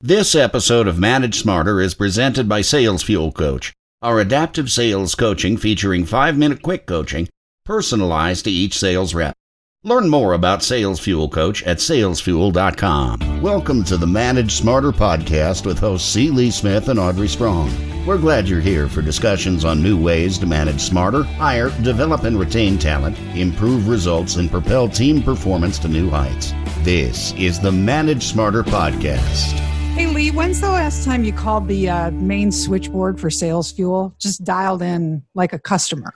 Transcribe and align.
This 0.00 0.36
episode 0.36 0.86
of 0.86 1.00
Manage 1.00 1.40
Smarter 1.40 1.80
is 1.80 1.92
presented 1.96 2.48
by 2.48 2.60
Sales 2.60 3.02
Fuel 3.02 3.32
Coach, 3.32 3.72
our 4.00 4.20
adaptive 4.20 4.70
sales 4.70 5.16
coaching 5.16 5.56
featuring 5.56 6.04
five 6.04 6.38
minute 6.38 6.62
quick 6.62 6.86
coaching 6.86 7.28
personalized 7.64 8.44
to 8.44 8.50
each 8.52 8.78
sales 8.78 9.12
rep. 9.12 9.34
Learn 9.82 10.08
more 10.08 10.34
about 10.34 10.62
Sales 10.62 11.00
Fuel 11.00 11.28
Coach 11.28 11.64
at 11.64 11.78
salesfuel.com. 11.78 13.42
Welcome 13.42 13.82
to 13.82 13.96
the 13.96 14.06
Manage 14.06 14.52
Smarter 14.52 14.92
podcast 14.92 15.66
with 15.66 15.80
hosts 15.80 16.08
C. 16.08 16.30
Lee 16.30 16.52
Smith 16.52 16.88
and 16.88 17.00
Audrey 17.00 17.26
Strong. 17.26 17.68
We're 18.06 18.18
glad 18.18 18.48
you're 18.48 18.60
here 18.60 18.88
for 18.88 19.02
discussions 19.02 19.64
on 19.64 19.82
new 19.82 20.00
ways 20.00 20.38
to 20.38 20.46
manage 20.46 20.80
smarter, 20.80 21.24
hire, 21.24 21.70
develop, 21.82 22.22
and 22.22 22.38
retain 22.38 22.78
talent, 22.78 23.18
improve 23.34 23.88
results, 23.88 24.36
and 24.36 24.48
propel 24.48 24.88
team 24.88 25.24
performance 25.24 25.76
to 25.80 25.88
new 25.88 26.08
heights. 26.08 26.52
This 26.82 27.32
is 27.32 27.58
the 27.58 27.72
Manage 27.72 28.22
Smarter 28.22 28.62
podcast. 28.62 29.77
Hey 29.98 30.06
Lee, 30.06 30.30
when's 30.30 30.60
the 30.60 30.70
last 30.70 31.04
time 31.04 31.24
you 31.24 31.32
called 31.32 31.66
the 31.66 31.88
uh, 31.88 32.12
main 32.12 32.52
switchboard 32.52 33.18
for 33.18 33.30
Sales 33.30 33.72
Fuel? 33.72 34.14
Just 34.20 34.44
dialed 34.44 34.80
in 34.80 35.24
like 35.34 35.52
a 35.52 35.58
customer. 35.58 36.14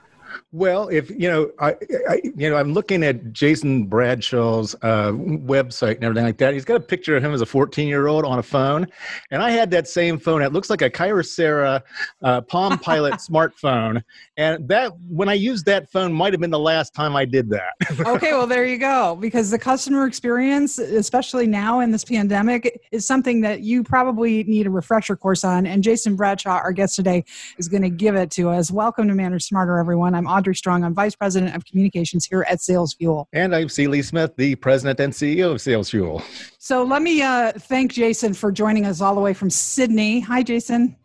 Well, 0.53 0.87
if 0.89 1.09
you 1.09 1.27
know, 1.27 1.49
I, 1.57 1.75
I, 2.07 2.21
you 2.23 2.47
know, 2.47 2.55
I'm 2.55 2.73
looking 2.73 3.03
at 3.03 3.33
Jason 3.33 3.85
Bradshaw's 3.85 4.75
uh, 4.83 5.11
website 5.11 5.95
and 5.95 6.03
everything 6.03 6.25
like 6.25 6.37
that. 6.37 6.53
He's 6.53 6.63
got 6.63 6.75
a 6.75 6.79
picture 6.79 7.17
of 7.17 7.25
him 7.25 7.33
as 7.33 7.41
a 7.41 7.45
14 7.47 7.87
year 7.87 8.05
old 8.05 8.23
on 8.23 8.37
a 8.37 8.43
phone, 8.43 8.85
and 9.31 9.41
I 9.41 9.49
had 9.49 9.71
that 9.71 9.87
same 9.87 10.19
phone. 10.19 10.43
It 10.43 10.53
looks 10.53 10.69
like 10.69 10.83
a 10.83 10.91
Kyocera 10.91 11.81
uh, 12.21 12.41
Palm 12.41 12.77
Pilot 12.83 13.15
smartphone, 13.15 14.03
and 14.37 14.67
that 14.67 14.93
when 15.09 15.27
I 15.27 15.33
used 15.33 15.65
that 15.65 15.89
phone 15.89 16.13
might 16.13 16.33
have 16.33 16.39
been 16.39 16.51
the 16.51 16.59
last 16.59 16.93
time 16.93 17.15
I 17.15 17.25
did 17.25 17.49
that. 17.49 17.73
okay, 18.05 18.33
well 18.33 18.45
there 18.45 18.67
you 18.67 18.77
go. 18.77 19.17
Because 19.19 19.49
the 19.49 19.57
customer 19.57 20.05
experience, 20.05 20.77
especially 20.77 21.47
now 21.47 21.79
in 21.79 21.89
this 21.89 22.05
pandemic, 22.05 22.79
is 22.91 23.07
something 23.07 23.41
that 23.41 23.61
you 23.61 23.81
probably 23.81 24.43
need 24.43 24.67
a 24.67 24.69
refresher 24.69 25.15
course 25.15 25.43
on. 25.43 25.65
And 25.65 25.83
Jason 25.83 26.15
Bradshaw, 26.15 26.59
our 26.63 26.73
guest 26.73 26.95
today, 26.95 27.25
is 27.57 27.67
going 27.67 27.81
to 27.81 27.89
give 27.89 28.13
it 28.13 28.29
to 28.31 28.49
us. 28.49 28.69
Welcome 28.69 29.07
to 29.07 29.15
Manage 29.15 29.45
Smarter, 29.45 29.79
everyone. 29.79 30.13
I'm 30.13 30.27
Audrey 30.27 30.42
Strong. 30.51 30.83
I'm 30.83 30.95
Vice 30.95 31.15
President 31.15 31.55
of 31.55 31.63
Communications 31.63 32.25
here 32.25 32.43
at 32.49 32.59
Sales 32.59 32.95
Fuel. 32.95 33.29
And 33.31 33.55
I'm 33.55 33.69
C. 33.69 33.87
Lee 33.87 34.01
Smith, 34.01 34.35
the 34.35 34.55
President 34.55 34.99
and 34.99 35.13
CEO 35.13 35.51
of 35.51 35.61
Sales 35.61 35.91
Fuel. 35.91 36.23
So 36.57 36.83
let 36.83 37.03
me 37.03 37.21
uh, 37.21 37.51
thank 37.53 37.93
Jason 37.93 38.33
for 38.33 38.51
joining 38.51 38.85
us 38.85 38.99
all 38.99 39.15
the 39.15 39.21
way 39.21 39.33
from 39.33 39.49
Sydney. 39.49 40.19
Hi, 40.21 40.41
Jason. 40.41 40.95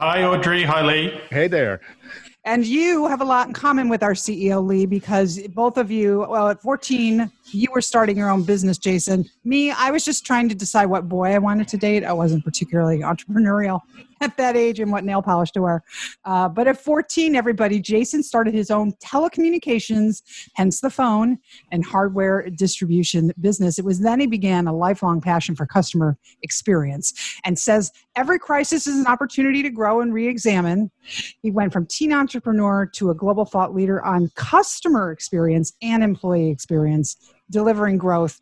Hi, 0.00 0.24
Audrey. 0.24 0.64
Hi, 0.64 0.82
Lee. 0.82 1.20
Hey 1.30 1.46
there. 1.46 1.80
And 2.44 2.64
you 2.64 3.06
have 3.06 3.20
a 3.20 3.24
lot 3.24 3.48
in 3.48 3.52
common 3.52 3.90
with 3.90 4.02
our 4.02 4.14
CEO, 4.14 4.66
Lee, 4.66 4.86
because 4.86 5.46
both 5.48 5.76
of 5.76 5.90
you, 5.90 6.26
well, 6.28 6.48
at 6.48 6.62
14, 6.62 7.30
you 7.50 7.68
were 7.70 7.82
starting 7.82 8.16
your 8.16 8.30
own 8.30 8.42
business, 8.42 8.78
Jason. 8.78 9.26
Me, 9.44 9.70
I 9.70 9.90
was 9.90 10.04
just 10.04 10.24
trying 10.24 10.48
to 10.48 10.54
decide 10.54 10.86
what 10.86 11.06
boy 11.06 11.34
I 11.34 11.38
wanted 11.38 11.68
to 11.68 11.76
date. 11.76 12.02
I 12.02 12.14
wasn't 12.14 12.42
particularly 12.42 13.00
entrepreneurial 13.00 13.80
at 14.30 14.36
that 14.36 14.56
age 14.56 14.80
and 14.80 14.92
what 14.92 15.04
nail 15.04 15.22
polish 15.22 15.50
to 15.52 15.62
wear. 15.62 15.82
Uh, 16.24 16.48
but 16.48 16.68
at 16.68 16.80
14, 16.80 17.34
everybody, 17.34 17.80
Jason 17.80 18.22
started 18.22 18.52
his 18.54 18.70
own 18.70 18.92
telecommunications, 19.02 20.22
hence 20.54 20.80
the 20.80 20.90
phone, 20.90 21.38
and 21.72 21.84
hardware 21.84 22.48
distribution 22.50 23.32
business. 23.40 23.78
It 23.78 23.84
was 23.84 24.00
then 24.00 24.20
he 24.20 24.26
began 24.26 24.66
a 24.66 24.76
lifelong 24.76 25.20
passion 25.20 25.56
for 25.56 25.66
customer 25.66 26.18
experience 26.42 27.38
and 27.44 27.58
says 27.58 27.90
every 28.14 28.38
crisis 28.38 28.86
is 28.86 28.98
an 28.98 29.06
opportunity 29.06 29.62
to 29.62 29.70
grow 29.70 30.00
and 30.00 30.12
re 30.12 30.28
examine. 30.28 30.90
He 31.42 31.50
went 31.50 31.72
from 31.72 31.86
teen 31.86 32.12
entrepreneur 32.12 32.86
to 32.94 33.10
a 33.10 33.14
global 33.14 33.44
thought 33.44 33.74
leader 33.74 34.02
on 34.04 34.30
customer 34.34 35.12
experience 35.12 35.72
and 35.82 36.02
employee 36.02 36.50
experience 36.50 37.16
delivering 37.50 37.98
growth 37.98 38.40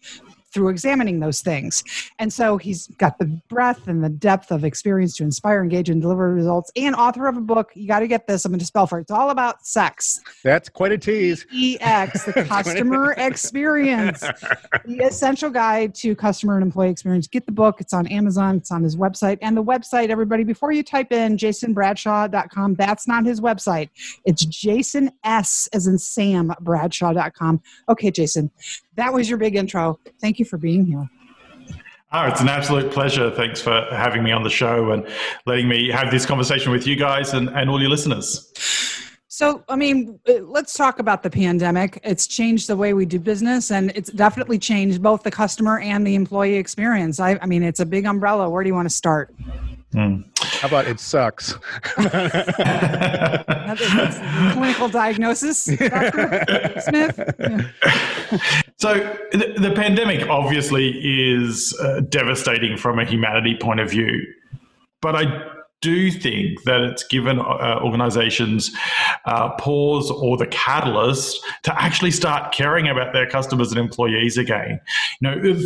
through 0.52 0.68
examining 0.68 1.20
those 1.20 1.40
things. 1.40 1.84
And 2.18 2.32
so 2.32 2.56
he's 2.56 2.86
got 2.98 3.18
the 3.18 3.26
breadth 3.48 3.88
and 3.88 4.02
the 4.02 4.08
depth 4.08 4.50
of 4.50 4.64
experience 4.64 5.16
to 5.16 5.24
inspire, 5.24 5.62
engage, 5.62 5.90
and 5.90 6.00
deliver 6.00 6.32
results. 6.32 6.70
And 6.76 6.94
author 6.94 7.26
of 7.26 7.36
a 7.36 7.40
book, 7.40 7.70
you 7.74 7.86
got 7.86 8.00
to 8.00 8.06
get 8.06 8.26
this, 8.26 8.44
I'm 8.44 8.52
going 8.52 8.58
to 8.60 8.64
spell 8.66 8.86
for 8.86 8.98
it. 8.98 9.02
It's 9.02 9.10
all 9.10 9.30
about 9.30 9.66
sex. 9.66 10.20
That's 10.42 10.68
quite 10.68 10.92
a 10.92 10.98
tease. 10.98 11.46
EX, 11.54 12.24
the 12.24 12.32
customer 12.48 13.12
experience, 13.12 14.20
the 14.84 14.98
essential 15.04 15.50
guide 15.50 15.94
to 15.96 16.14
customer 16.14 16.56
and 16.56 16.62
employee 16.62 16.90
experience. 16.90 17.26
Get 17.26 17.46
the 17.46 17.52
book. 17.52 17.80
It's 17.80 17.92
on 17.92 18.06
Amazon, 18.06 18.56
it's 18.56 18.70
on 18.70 18.82
his 18.82 18.96
website. 18.96 19.38
And 19.42 19.56
the 19.56 19.64
website, 19.64 20.08
everybody, 20.08 20.44
before 20.44 20.72
you 20.72 20.82
type 20.82 21.12
in 21.12 21.36
jasonbradshaw.com, 21.36 22.74
that's 22.74 23.06
not 23.06 23.26
his 23.26 23.40
website. 23.40 23.90
It's 24.24 24.44
Jason 24.44 25.10
S 25.24 25.68
as 25.72 25.86
in 25.86 25.98
Sam 25.98 26.52
Bradshaw.com. 26.60 27.60
Okay, 27.88 28.10
Jason, 28.10 28.50
that 28.98 29.12
was 29.12 29.28
your 29.28 29.38
big 29.38 29.56
intro. 29.56 29.98
Thank 30.20 30.38
you 30.38 30.44
for 30.44 30.58
being 30.58 30.84
here. 30.84 31.08
Oh, 32.10 32.26
it's 32.26 32.40
an 32.40 32.48
absolute 32.48 32.90
pleasure. 32.90 33.30
Thanks 33.30 33.60
for 33.60 33.86
having 33.90 34.22
me 34.22 34.32
on 34.32 34.42
the 34.42 34.50
show 34.50 34.92
and 34.92 35.06
letting 35.46 35.68
me 35.68 35.90
have 35.90 36.10
this 36.10 36.24
conversation 36.24 36.72
with 36.72 36.86
you 36.86 36.96
guys 36.96 37.34
and, 37.34 37.48
and 37.50 37.68
all 37.68 37.80
your 37.80 37.90
listeners. 37.90 38.50
So, 39.28 39.62
I 39.68 39.76
mean, 39.76 40.18
uh, 40.28 40.40
let's 40.42 40.74
talk 40.74 40.98
about 40.98 41.22
the 41.22 41.30
pandemic. 41.30 42.00
It's 42.02 42.26
changed 42.26 42.66
the 42.66 42.76
way 42.76 42.92
we 42.92 43.06
do 43.06 43.20
business, 43.20 43.70
and 43.70 43.92
it's 43.94 44.10
definitely 44.10 44.58
changed 44.58 45.00
both 45.00 45.22
the 45.22 45.30
customer 45.30 45.78
and 45.78 46.04
the 46.04 46.16
employee 46.16 46.56
experience. 46.56 47.20
I, 47.20 47.38
I 47.40 47.46
mean, 47.46 47.62
it's 47.62 47.78
a 47.78 47.86
big 47.86 48.04
umbrella. 48.04 48.50
Where 48.50 48.64
do 48.64 48.68
you 48.68 48.74
want 48.74 48.88
to 48.88 48.94
start? 48.94 49.32
Hmm. 49.92 50.22
How 50.60 50.68
about 50.68 50.86
it 50.86 50.98
sucks? 51.00 51.54
clinical 54.52 54.88
diagnosis, 54.88 55.64
Dr. 55.76 56.80
Smith. 56.80 57.20
Yeah. 57.38 57.70
So 58.76 58.94
the, 59.32 59.54
the, 59.58 59.72
pandemic 59.74 60.28
obviously 60.28 60.90
is 60.90 61.76
uh, 61.82 62.00
devastating 62.08 62.76
from 62.76 63.00
a 63.00 63.04
humanity 63.04 63.56
point 63.60 63.80
of 63.80 63.90
view, 63.90 64.24
but 65.00 65.16
I 65.16 65.24
do 65.80 66.10
think 66.10 66.62
that 66.64 66.82
it's 66.82 67.04
given 67.04 67.38
uh, 67.38 67.80
organizations 67.82 68.70
uh, 69.24 69.50
pause 69.56 70.10
or 70.10 70.36
the 70.36 70.46
catalyst 70.46 71.44
to 71.64 71.82
actually 71.82 72.10
start 72.10 72.52
caring 72.52 72.88
about 72.88 73.12
their 73.12 73.28
customers 73.28 73.70
and 73.70 73.80
employees 73.80 74.36
again. 74.36 74.80
You 75.20 75.30
know, 75.30 75.60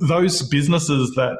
those 0.00 0.42
businesses 0.48 1.14
that 1.14 1.38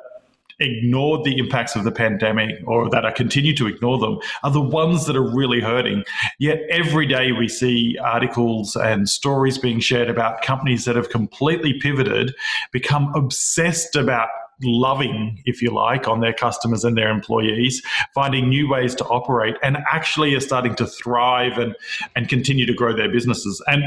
ignored 0.60 1.25
the 1.25 1.38
impacts 1.38 1.75
of 1.75 1.84
the 1.84 1.93
pandemic 1.93 2.54
or 2.66 2.88
that 2.91 3.04
are 3.04 3.12
continue 3.12 3.54
to 3.56 3.66
ignore 3.66 3.98
them 3.98 4.19
are 4.43 4.50
the 4.50 4.60
ones 4.60 5.06
that 5.06 5.16
are 5.16 5.34
really 5.34 5.60
hurting. 5.60 6.04
Yet 6.38 6.60
every 6.71 7.06
day 7.06 7.32
we 7.32 7.48
see 7.48 7.98
articles 7.98 8.76
and 8.76 9.09
stories 9.09 9.59
being 9.59 9.81
shared 9.81 10.09
about 10.09 10.43
companies 10.43 10.84
that 10.84 10.97
have 10.97 11.10
completely 11.10 11.75
pivoted, 11.81 12.34
become 12.72 13.12
obsessed 13.15 13.97
about 13.97 14.28
loving, 14.62 15.43
if 15.47 15.62
you 15.62 15.71
like, 15.71 16.06
on 16.06 16.21
their 16.21 16.34
customers 16.34 16.84
and 16.84 16.97
their 16.97 17.10
employees, 17.10 17.82
finding 18.15 18.48
new 18.48 18.69
ways 18.69 18.94
to 18.94 19.04
operate, 19.06 19.56
and 19.62 19.78
actually 19.91 20.34
are 20.34 20.41
starting 20.41 20.75
to 20.77 20.87
thrive 20.87 21.59
and, 21.59 21.75
and 22.15 22.28
continue 22.28 22.66
to 22.66 22.75
grow 22.75 22.94
their 22.94 23.10
businesses. 23.10 23.62
And 23.66 23.82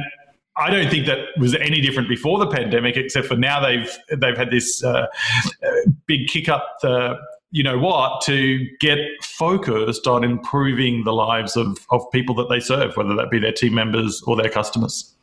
I 0.55 0.69
don't 0.69 0.89
think 0.89 1.07
that 1.07 1.29
was 1.37 1.55
any 1.55 1.81
different 1.81 2.07
before 2.07 2.37
the 2.37 2.47
pandemic, 2.47 2.95
except 2.95 3.27
for 3.27 3.35
now 3.35 3.59
they've 3.59 3.97
they've 4.17 4.37
had 4.37 4.51
this 4.51 4.83
uh, 4.83 5.07
big 6.05 6.27
kick 6.27 6.49
up 6.49 6.77
the 6.81 7.17
you 7.51 7.63
know 7.63 7.77
what 7.77 8.21
to 8.21 8.67
get 8.79 8.99
focused 9.21 10.07
on 10.07 10.23
improving 10.23 11.03
the 11.03 11.13
lives 11.13 11.55
of 11.55 11.77
of 11.91 12.03
people 12.11 12.35
that 12.35 12.49
they 12.49 12.59
serve, 12.59 12.95
whether 12.97 13.15
that 13.15 13.31
be 13.31 13.39
their 13.39 13.51
team 13.51 13.73
members 13.73 14.21
or 14.23 14.35
their 14.35 14.49
customers. 14.49 15.13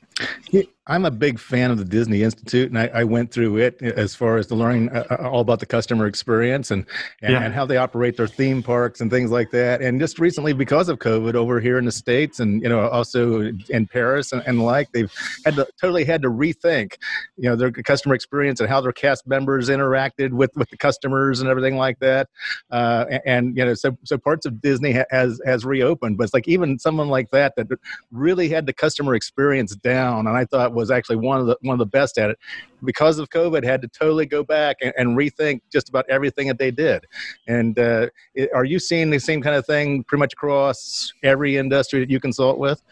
I'm 0.90 1.04
a 1.04 1.10
big 1.12 1.38
fan 1.38 1.70
of 1.70 1.78
the 1.78 1.84
Disney 1.84 2.24
Institute, 2.24 2.68
and 2.68 2.76
I, 2.76 2.88
I 2.92 3.04
went 3.04 3.30
through 3.30 3.58
it 3.58 3.80
as 3.80 4.16
far 4.16 4.38
as 4.38 4.50
learning 4.50 4.88
uh, 4.90 5.04
uh, 5.08 5.28
all 5.28 5.40
about 5.40 5.60
the 5.60 5.66
customer 5.66 6.08
experience 6.08 6.72
and 6.72 6.84
and, 7.22 7.32
yeah. 7.32 7.44
and, 7.44 7.54
how 7.54 7.64
they 7.64 7.76
operate 7.76 8.16
their 8.16 8.26
theme 8.26 8.60
parks 8.60 9.00
and 9.00 9.08
things 9.08 9.30
like 9.30 9.52
that. 9.52 9.82
And 9.82 10.00
just 10.00 10.18
recently, 10.18 10.52
because 10.52 10.88
of 10.88 10.98
COVID, 10.98 11.34
over 11.34 11.60
here 11.60 11.78
in 11.78 11.84
the 11.84 11.92
states, 11.92 12.40
and 12.40 12.60
you 12.60 12.68
know, 12.68 12.88
also 12.88 13.52
in 13.68 13.86
Paris 13.86 14.32
and, 14.32 14.42
and 14.46 14.64
like, 14.64 14.90
they've 14.90 15.12
had 15.44 15.54
to 15.54 15.68
totally 15.80 16.04
had 16.04 16.22
to 16.22 16.28
rethink, 16.28 16.94
you 17.36 17.48
know, 17.48 17.54
their 17.54 17.70
customer 17.70 18.16
experience 18.16 18.58
and 18.58 18.68
how 18.68 18.80
their 18.80 18.92
cast 18.92 19.28
members 19.28 19.68
interacted 19.68 20.30
with 20.32 20.50
with 20.56 20.70
the 20.70 20.76
customers 20.76 21.40
and 21.40 21.48
everything 21.48 21.76
like 21.76 22.00
that. 22.00 22.28
Uh, 22.72 23.04
and, 23.08 23.22
and, 23.26 23.56
you 23.56 23.64
know, 23.64 23.74
so 23.74 23.96
so 24.02 24.18
parts 24.18 24.44
of 24.44 24.60
Disney 24.60 25.00
has 25.12 25.40
has 25.46 25.64
reopened, 25.64 26.18
but 26.18 26.24
it's 26.24 26.34
like 26.34 26.48
even 26.48 26.80
someone 26.80 27.08
like 27.08 27.30
that 27.30 27.54
that 27.54 27.68
really 28.10 28.48
had 28.48 28.66
the 28.66 28.72
customer 28.72 29.14
experience 29.14 29.76
down, 29.76 30.26
and 30.26 30.36
I 30.36 30.44
thought 30.46 30.79
was 30.80 30.90
actually 30.90 31.16
one 31.16 31.40
of 31.40 31.46
the 31.46 31.56
one 31.62 31.74
of 31.74 31.78
the 31.78 31.86
best 31.86 32.18
at 32.18 32.30
it. 32.30 32.38
Because 32.82 33.18
of 33.18 33.28
COVID, 33.30 33.62
had 33.62 33.82
to 33.82 33.88
totally 33.88 34.26
go 34.26 34.42
back 34.42 34.78
and, 34.82 34.92
and 34.96 35.16
rethink 35.16 35.60
just 35.70 35.88
about 35.88 36.06
everything 36.08 36.48
that 36.48 36.58
they 36.58 36.70
did. 36.70 37.06
And 37.46 37.78
uh, 37.78 38.08
are 38.54 38.64
you 38.64 38.78
seeing 38.78 39.10
the 39.10 39.20
same 39.20 39.42
kind 39.42 39.54
of 39.54 39.66
thing 39.66 40.04
pretty 40.04 40.20
much 40.20 40.32
across 40.32 41.12
every 41.22 41.56
industry 41.56 42.00
that 42.00 42.10
you 42.10 42.20
consult 42.20 42.58
with? 42.58 42.82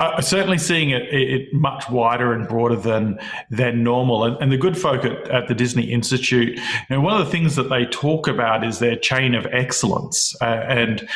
Uh, 0.00 0.20
certainly 0.20 0.58
seeing 0.58 0.90
it, 0.90 1.02
it, 1.12 1.52
much 1.52 1.90
wider 1.90 2.32
and 2.32 2.46
broader 2.46 2.76
than 2.76 3.18
than 3.50 3.82
normal. 3.82 4.22
And, 4.24 4.36
and 4.40 4.52
the 4.52 4.56
good 4.56 4.78
folk 4.78 5.04
at, 5.04 5.28
at, 5.28 5.48
the 5.48 5.54
Disney 5.54 5.90
Institute, 5.90 6.56
you 6.56 6.62
know, 6.90 7.00
one 7.00 7.20
of 7.20 7.26
the 7.26 7.32
things 7.32 7.56
that 7.56 7.64
they 7.64 7.84
talk 7.86 8.28
about 8.28 8.64
is 8.64 8.78
their 8.78 8.94
chain 8.94 9.34
of 9.34 9.44
excellence. 9.46 10.36
Uh, 10.40 10.44
and 10.68 11.08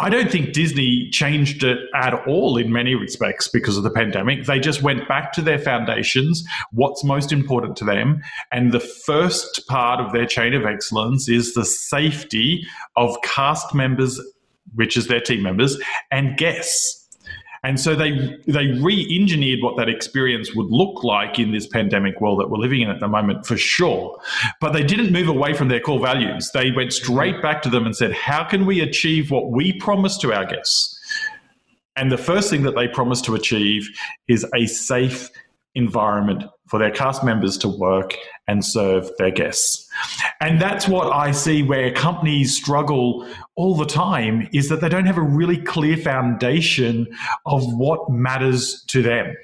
I 0.00 0.08
don't 0.08 0.30
think 0.30 0.54
Disney 0.54 1.10
changed 1.10 1.62
it 1.62 1.78
at 1.94 2.14
all 2.26 2.56
in 2.56 2.72
many 2.72 2.94
respects 2.94 3.48
because 3.48 3.76
of 3.76 3.82
the 3.82 3.90
pandemic. 3.90 4.46
They 4.46 4.58
just 4.58 4.80
went 4.80 5.06
back 5.06 5.30
to 5.34 5.42
their 5.42 5.58
foundations, 5.58 6.42
what's 6.72 7.04
most 7.04 7.32
important 7.32 7.76
to 7.76 7.84
them. 7.84 8.22
And 8.50 8.72
the 8.72 8.80
first 8.80 9.66
part 9.68 10.00
of 10.00 10.12
their 10.12 10.24
chain 10.24 10.54
of 10.54 10.64
excellence 10.64 11.28
is 11.28 11.52
the 11.52 11.66
safety 11.66 12.66
of 12.96 13.14
cast 13.22 13.74
members, 13.74 14.18
which 14.74 14.96
is 14.96 15.06
their 15.06 15.20
team 15.20 15.42
members, 15.42 15.78
and 16.10 16.38
guests. 16.38 16.99
And 17.62 17.78
so 17.78 17.94
they 17.94 18.38
they 18.46 18.68
re-engineered 18.80 19.60
what 19.62 19.76
that 19.76 19.88
experience 19.88 20.54
would 20.54 20.68
look 20.70 21.04
like 21.04 21.38
in 21.38 21.52
this 21.52 21.66
pandemic 21.66 22.20
world 22.20 22.40
that 22.40 22.48
we're 22.48 22.58
living 22.58 22.80
in 22.80 22.88
at 22.90 23.00
the 23.00 23.08
moment 23.08 23.46
for 23.46 23.56
sure. 23.56 24.18
But 24.60 24.72
they 24.72 24.82
didn't 24.82 25.12
move 25.12 25.28
away 25.28 25.52
from 25.52 25.68
their 25.68 25.80
core 25.80 26.00
values. 26.00 26.50
They 26.52 26.70
went 26.70 26.92
straight 26.92 27.42
back 27.42 27.60
to 27.62 27.68
them 27.68 27.84
and 27.84 27.94
said, 27.94 28.12
"How 28.12 28.44
can 28.44 28.64
we 28.64 28.80
achieve 28.80 29.30
what 29.30 29.50
we 29.50 29.74
promised 29.74 30.22
to 30.22 30.32
our 30.32 30.46
guests?" 30.46 30.98
And 31.96 32.10
the 32.10 32.18
first 32.18 32.48
thing 32.48 32.62
that 32.62 32.74
they 32.74 32.88
promised 32.88 33.26
to 33.26 33.34
achieve 33.34 33.86
is 34.26 34.46
a 34.54 34.66
safe 34.66 35.28
environment 35.74 36.44
for 36.68 36.78
their 36.78 36.90
cast 36.90 37.22
members 37.22 37.58
to 37.58 37.68
work 37.68 38.16
and 38.48 38.64
serve 38.64 39.08
their 39.18 39.30
guests. 39.30 39.88
And 40.40 40.60
that's 40.60 40.88
what 40.88 41.12
I 41.12 41.30
see 41.32 41.62
where 41.62 41.92
companies 41.92 42.56
struggle 42.56 43.26
all 43.60 43.74
the 43.74 43.84
time 43.84 44.48
is 44.54 44.70
that 44.70 44.80
they 44.80 44.88
don't 44.88 45.04
have 45.04 45.18
a 45.18 45.22
really 45.22 45.58
clear 45.58 45.94
foundation 45.94 47.06
of 47.44 47.62
what 47.74 48.08
matters 48.08 48.82
to 48.88 49.02
them. 49.02 49.36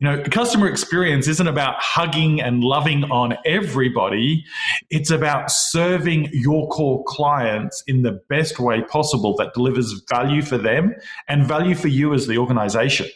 You 0.00 0.08
know, 0.08 0.24
customer 0.24 0.66
experience 0.68 1.28
isn't 1.28 1.46
about 1.46 1.76
hugging 1.78 2.40
and 2.40 2.64
loving 2.64 3.04
on 3.04 3.36
everybody. 3.46 4.44
It's 4.90 5.12
about 5.12 5.52
serving 5.52 6.28
your 6.32 6.68
core 6.70 7.04
clients 7.06 7.84
in 7.86 8.02
the 8.02 8.20
best 8.28 8.58
way 8.58 8.82
possible 8.82 9.36
that 9.36 9.54
delivers 9.54 9.92
value 10.10 10.42
for 10.42 10.58
them 10.58 10.96
and 11.28 11.46
value 11.46 11.76
for 11.76 11.86
you 11.86 12.14
as 12.14 12.26
the 12.26 12.38
organization. 12.38 13.06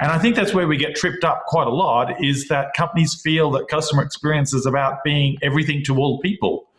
And 0.00 0.10
I 0.10 0.18
think 0.18 0.34
that's 0.34 0.54
where 0.54 0.66
we 0.66 0.78
get 0.78 0.96
tripped 0.96 1.24
up 1.24 1.44
quite 1.46 1.66
a 1.66 1.74
lot 1.74 2.24
is 2.24 2.48
that 2.48 2.72
companies 2.74 3.20
feel 3.22 3.50
that 3.50 3.68
customer 3.68 4.02
experience 4.02 4.54
is 4.54 4.64
about 4.64 5.04
being 5.04 5.36
everything 5.42 5.84
to 5.84 5.98
all 5.98 6.20
people 6.20 6.70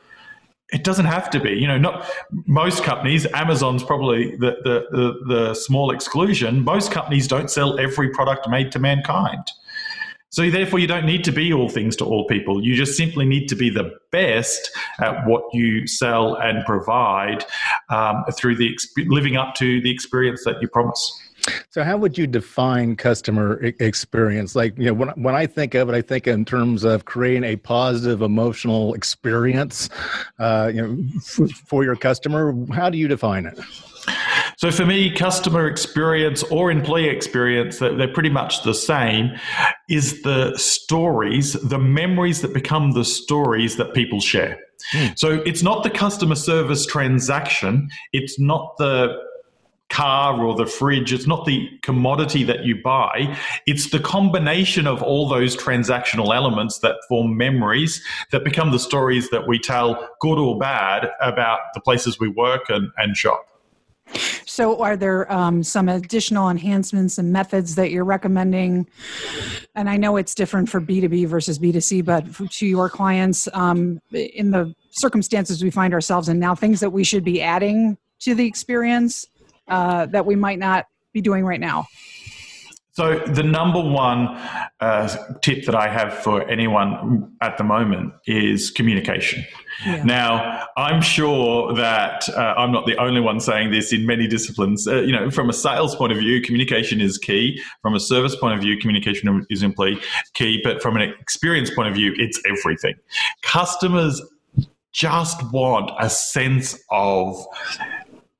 it 0.71 0.83
doesn't 0.83 1.05
have 1.05 1.29
to 1.31 1.39
be. 1.39 1.51
You 1.51 1.67
know, 1.67 1.77
not 1.77 2.09
most 2.47 2.83
companies. 2.83 3.25
Amazon's 3.33 3.83
probably 3.83 4.35
the, 4.37 4.57
the 4.63 4.85
the 4.91 5.35
the, 5.35 5.53
small 5.53 5.91
exclusion. 5.91 6.63
Most 6.63 6.91
companies 6.91 7.27
don't 7.27 7.49
sell 7.49 7.79
every 7.79 8.09
product 8.09 8.49
made 8.49 8.71
to 8.71 8.79
mankind. 8.79 9.43
So 10.29 10.49
therefore, 10.49 10.79
you 10.79 10.87
don't 10.87 11.05
need 11.05 11.23
to 11.25 11.31
be 11.31 11.53
all 11.53 11.69
things 11.69 11.95
to 11.97 12.05
all 12.05 12.25
people. 12.27 12.61
You 12.61 12.75
just 12.75 12.97
simply 12.97 13.25
need 13.25 13.47
to 13.47 13.55
be 13.55 13.69
the 13.69 13.91
best 14.11 14.69
at 14.99 15.25
what 15.25 15.43
you 15.53 15.87
sell 15.87 16.35
and 16.35 16.65
provide 16.65 17.45
um, 17.89 18.25
through 18.33 18.57
the 18.57 18.77
living 19.05 19.37
up 19.37 19.55
to 19.55 19.79
the 19.79 19.91
experience 19.91 20.43
that 20.43 20.61
you 20.61 20.67
promise. 20.67 21.21
So, 21.69 21.83
how 21.83 21.97
would 21.97 22.17
you 22.17 22.27
define 22.27 22.95
customer 22.95 23.61
experience? 23.79 24.55
Like, 24.55 24.77
you 24.77 24.85
know, 24.85 24.93
when 24.93 25.09
when 25.09 25.35
I 25.35 25.45
think 25.45 25.75
of 25.75 25.89
it, 25.89 25.95
I 25.95 26.01
think 26.01 26.27
in 26.27 26.45
terms 26.45 26.83
of 26.83 27.05
creating 27.05 27.43
a 27.43 27.55
positive 27.55 28.21
emotional 28.21 28.93
experience, 28.93 29.89
uh, 30.39 30.71
you 30.73 30.81
know, 30.81 30.97
f- 31.17 31.51
for 31.51 31.83
your 31.83 31.95
customer. 31.95 32.55
How 32.71 32.89
do 32.89 32.97
you 32.97 33.07
define 33.07 33.45
it? 33.45 33.59
So 34.57 34.71
for 34.71 34.85
me, 34.85 35.11
customer 35.11 35.67
experience 35.67 36.43
or 36.43 36.71
employee 36.71 37.09
experience, 37.09 37.79
they're 37.79 38.07
pretty 38.07 38.29
much 38.29 38.63
the 38.63 38.73
same, 38.73 39.31
is 39.89 40.21
the 40.21 40.57
stories, 40.57 41.53
the 41.53 41.79
memories 41.79 42.41
that 42.41 42.53
become 42.53 42.91
the 42.91 43.03
stories 43.03 43.75
that 43.77 43.93
people 43.93 44.21
share. 44.21 44.57
Mm. 44.93 45.17
So 45.17 45.41
it's 45.45 45.63
not 45.63 45.83
the 45.83 45.89
customer 45.89 46.35
service 46.35 46.85
transaction, 46.85 47.89
it's 48.13 48.39
not 48.39 48.77
the 48.77 49.17
car 49.89 50.43
or 50.43 50.55
the 50.55 50.65
fridge. 50.65 51.13
It's 51.13 51.27
not 51.27 51.45
the 51.45 51.69
commodity 51.81 52.43
that 52.45 52.65
you 52.65 52.81
buy. 52.81 53.37
It's 53.65 53.89
the 53.91 53.99
combination 53.99 54.87
of 54.87 55.01
all 55.01 55.27
those 55.27 55.55
transactional 55.55 56.35
elements 56.35 56.79
that 56.79 56.95
form 57.07 57.37
memories 57.37 58.03
that 58.31 58.43
become 58.43 58.71
the 58.71 58.79
stories 58.79 59.29
that 59.29 59.47
we 59.47 59.59
tell, 59.59 60.09
good 60.21 60.37
or 60.37 60.57
bad, 60.57 61.09
about 61.21 61.59
the 61.73 61.81
places 61.81 62.19
we 62.19 62.27
work 62.29 62.63
and, 62.69 62.91
and 62.97 63.15
shop. 63.15 63.45
So, 64.45 64.81
are 64.81 64.95
there 64.95 65.31
um, 65.33 65.63
some 65.63 65.89
additional 65.89 66.49
enhancements 66.49 67.17
and 67.17 67.33
methods 67.33 67.75
that 67.75 67.91
you're 67.91 68.05
recommending? 68.05 68.87
And 69.73 69.89
I 69.89 69.97
know 69.97 70.15
it's 70.15 70.35
different 70.35 70.69
for 70.69 70.79
B2B 70.79 71.27
versus 71.27 71.57
B2C, 71.57 72.05
but 72.05 72.51
to 72.51 72.67
your 72.67 72.87
clients, 72.87 73.47
um, 73.53 73.99
in 74.11 74.51
the 74.51 74.73
circumstances 74.91 75.63
we 75.63 75.71
find 75.71 75.93
ourselves 75.93 76.29
in 76.29 76.39
now, 76.39 76.55
things 76.55 76.79
that 76.79 76.91
we 76.91 77.03
should 77.03 77.23
be 77.23 77.41
adding 77.41 77.97
to 78.21 78.35
the 78.35 78.45
experience 78.45 79.25
uh, 79.67 80.05
that 80.07 80.25
we 80.25 80.35
might 80.35 80.59
not 80.59 80.85
be 81.13 81.21
doing 81.21 81.45
right 81.45 81.59
now? 81.59 81.87
So, 82.95 83.19
the 83.19 83.43
number 83.43 83.81
one 83.81 84.27
uh, 84.79 85.13
tip 85.41 85.65
that 85.65 85.75
I 85.75 85.89
have 85.89 86.13
for 86.13 86.49
anyone 86.49 87.35
at 87.41 87.57
the 87.57 87.65
moment 87.65 88.13
is 88.25 88.71
communication. 88.71 89.43
Yeah. 89.85 90.03
Now, 90.05 90.65
I'm 90.77 91.01
sure 91.01 91.73
that 91.73 92.29
uh, 92.29 92.53
I'm 92.57 92.71
not 92.71 92.85
the 92.85 92.95
only 92.95 93.19
one 93.19 93.41
saying 93.41 93.71
this 93.71 93.91
in 93.91 94.05
many 94.05 94.27
disciplines. 94.27 94.87
Uh, 94.87 95.01
you 95.01 95.11
know, 95.11 95.29
from 95.29 95.49
a 95.49 95.53
sales 95.53 95.93
point 95.93 96.13
of 96.13 96.19
view, 96.19 96.39
communication 96.39 97.01
is 97.01 97.17
key. 97.17 97.61
From 97.81 97.95
a 97.95 97.99
service 97.99 98.33
point 98.33 98.55
of 98.55 98.61
view, 98.61 98.79
communication 98.79 99.45
is 99.49 99.59
simply 99.59 99.99
key. 100.33 100.61
But 100.63 100.81
from 100.81 100.95
an 100.95 101.01
experience 101.19 101.69
point 101.69 101.89
of 101.89 101.95
view, 101.95 102.13
it's 102.15 102.41
everything. 102.47 102.95
Customers 103.41 104.21
just 104.93 105.51
want 105.51 105.91
a 105.99 106.09
sense 106.09 106.79
of 106.89 107.45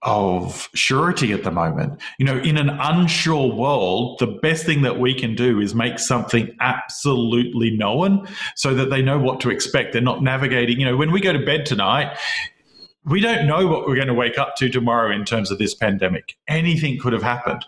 of 0.05 0.69
surety 0.75 1.33
at 1.33 1.43
the 1.43 1.51
moment. 1.51 1.99
You 2.19 2.25
know, 2.25 2.37
in 2.37 2.57
an 2.57 2.69
unsure 2.69 3.53
world, 3.53 4.19
the 4.19 4.27
best 4.27 4.65
thing 4.65 4.83
that 4.83 4.99
we 4.99 5.13
can 5.13 5.35
do 5.35 5.59
is 5.59 5.73
make 5.73 5.99
something 5.99 6.55
absolutely 6.59 7.71
known 7.71 8.27
so 8.55 8.73
that 8.75 8.91
they 8.91 9.01
know 9.01 9.19
what 9.19 9.39
to 9.41 9.49
expect. 9.49 9.93
They're 9.93 10.01
not 10.01 10.21
navigating, 10.21 10.79
you 10.79 10.85
know, 10.85 10.95
when 10.95 11.11
we 11.11 11.19
go 11.19 11.33
to 11.33 11.43
bed 11.43 11.65
tonight, 11.65 12.15
we 13.07 13.19
don't 13.19 13.45
know 13.45 13.67
what 13.67 13.85
we're 13.87 13.95
going 13.95 14.07
to 14.07 14.15
wake 14.15 14.39
up 14.39 14.55
to 14.55 14.67
tomorrow 14.67 15.15
in 15.15 15.25
terms 15.25 15.51
of 15.51 15.59
this 15.59 15.75
pandemic. 15.75 16.35
Anything 16.47 16.99
could 16.99 17.13
have 17.13 17.21
happened. 17.21 17.63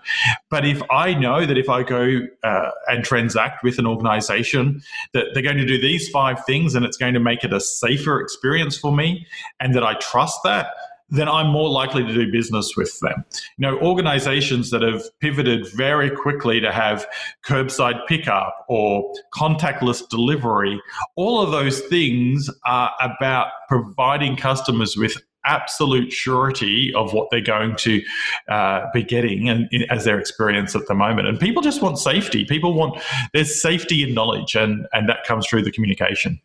But 0.49 0.65
if 0.65 0.81
I 0.89 1.13
know 1.13 1.45
that 1.45 1.57
if 1.59 1.69
I 1.69 1.83
go 1.83 2.21
uh, 2.43 2.69
and 2.87 3.03
transact 3.03 3.63
with 3.63 3.77
an 3.77 3.85
organization, 3.85 4.81
that 5.13 5.25
they're 5.33 5.43
going 5.43 5.57
to 5.57 5.65
do 5.65 5.79
these 5.79 6.09
five 6.09 6.43
things 6.45 6.73
and 6.73 6.83
it's 6.83 6.97
going 6.97 7.13
to 7.13 7.19
make 7.19 7.43
it 7.43 7.53
a 7.53 7.59
safer 7.59 8.19
experience 8.19 8.77
for 8.77 8.91
me, 8.91 9.27
and 9.59 9.75
that 9.75 9.83
I 9.83 9.93
trust 9.95 10.39
that, 10.43 10.69
then 11.09 11.29
I'm 11.29 11.47
more 11.47 11.69
likely 11.69 12.03
to 12.03 12.13
do 12.13 12.31
business 12.31 12.73
with 12.75 12.99
them. 12.99 13.23
You 13.57 13.67
know, 13.67 13.79
organizations 13.79 14.71
that 14.71 14.81
have 14.81 15.03
pivoted 15.19 15.67
very 15.73 16.09
quickly 16.09 16.59
to 16.59 16.71
have 16.71 17.07
curbside 17.45 18.05
pickup 18.07 18.65
or 18.67 19.13
contactless 19.33 20.07
delivery, 20.09 20.81
all 21.15 21.41
of 21.41 21.51
those 21.51 21.79
things 21.81 22.49
are 22.65 22.91
about 23.01 23.47
providing 23.69 24.35
customers 24.35 24.97
with 24.97 25.17
absolute 25.45 26.11
surety 26.11 26.93
of 26.93 27.13
what 27.13 27.29
they're 27.31 27.39
going 27.39 27.75
to 27.77 28.01
uh, 28.49 28.81
be 28.93 29.01
getting 29.01 29.49
and, 29.49 29.69
as 29.89 30.03
their 30.03 30.19
experience 30.19 30.75
at 30.75 30.85
the 30.87 30.93
moment. 30.93 31.27
And 31.27 31.39
people 31.39 31.61
just 31.61 31.81
want 31.81 31.97
safety. 31.97 32.43
People 32.43 32.73
want 32.73 33.01
there's 33.33 33.59
safety 33.61 34.03
in 34.03 34.13
knowledge, 34.13 34.55
and 34.55 34.85
and 34.91 35.07
that 35.09 35.23
comes 35.25 35.47
through 35.47 35.63
the 35.63 35.71
communication 35.71 36.41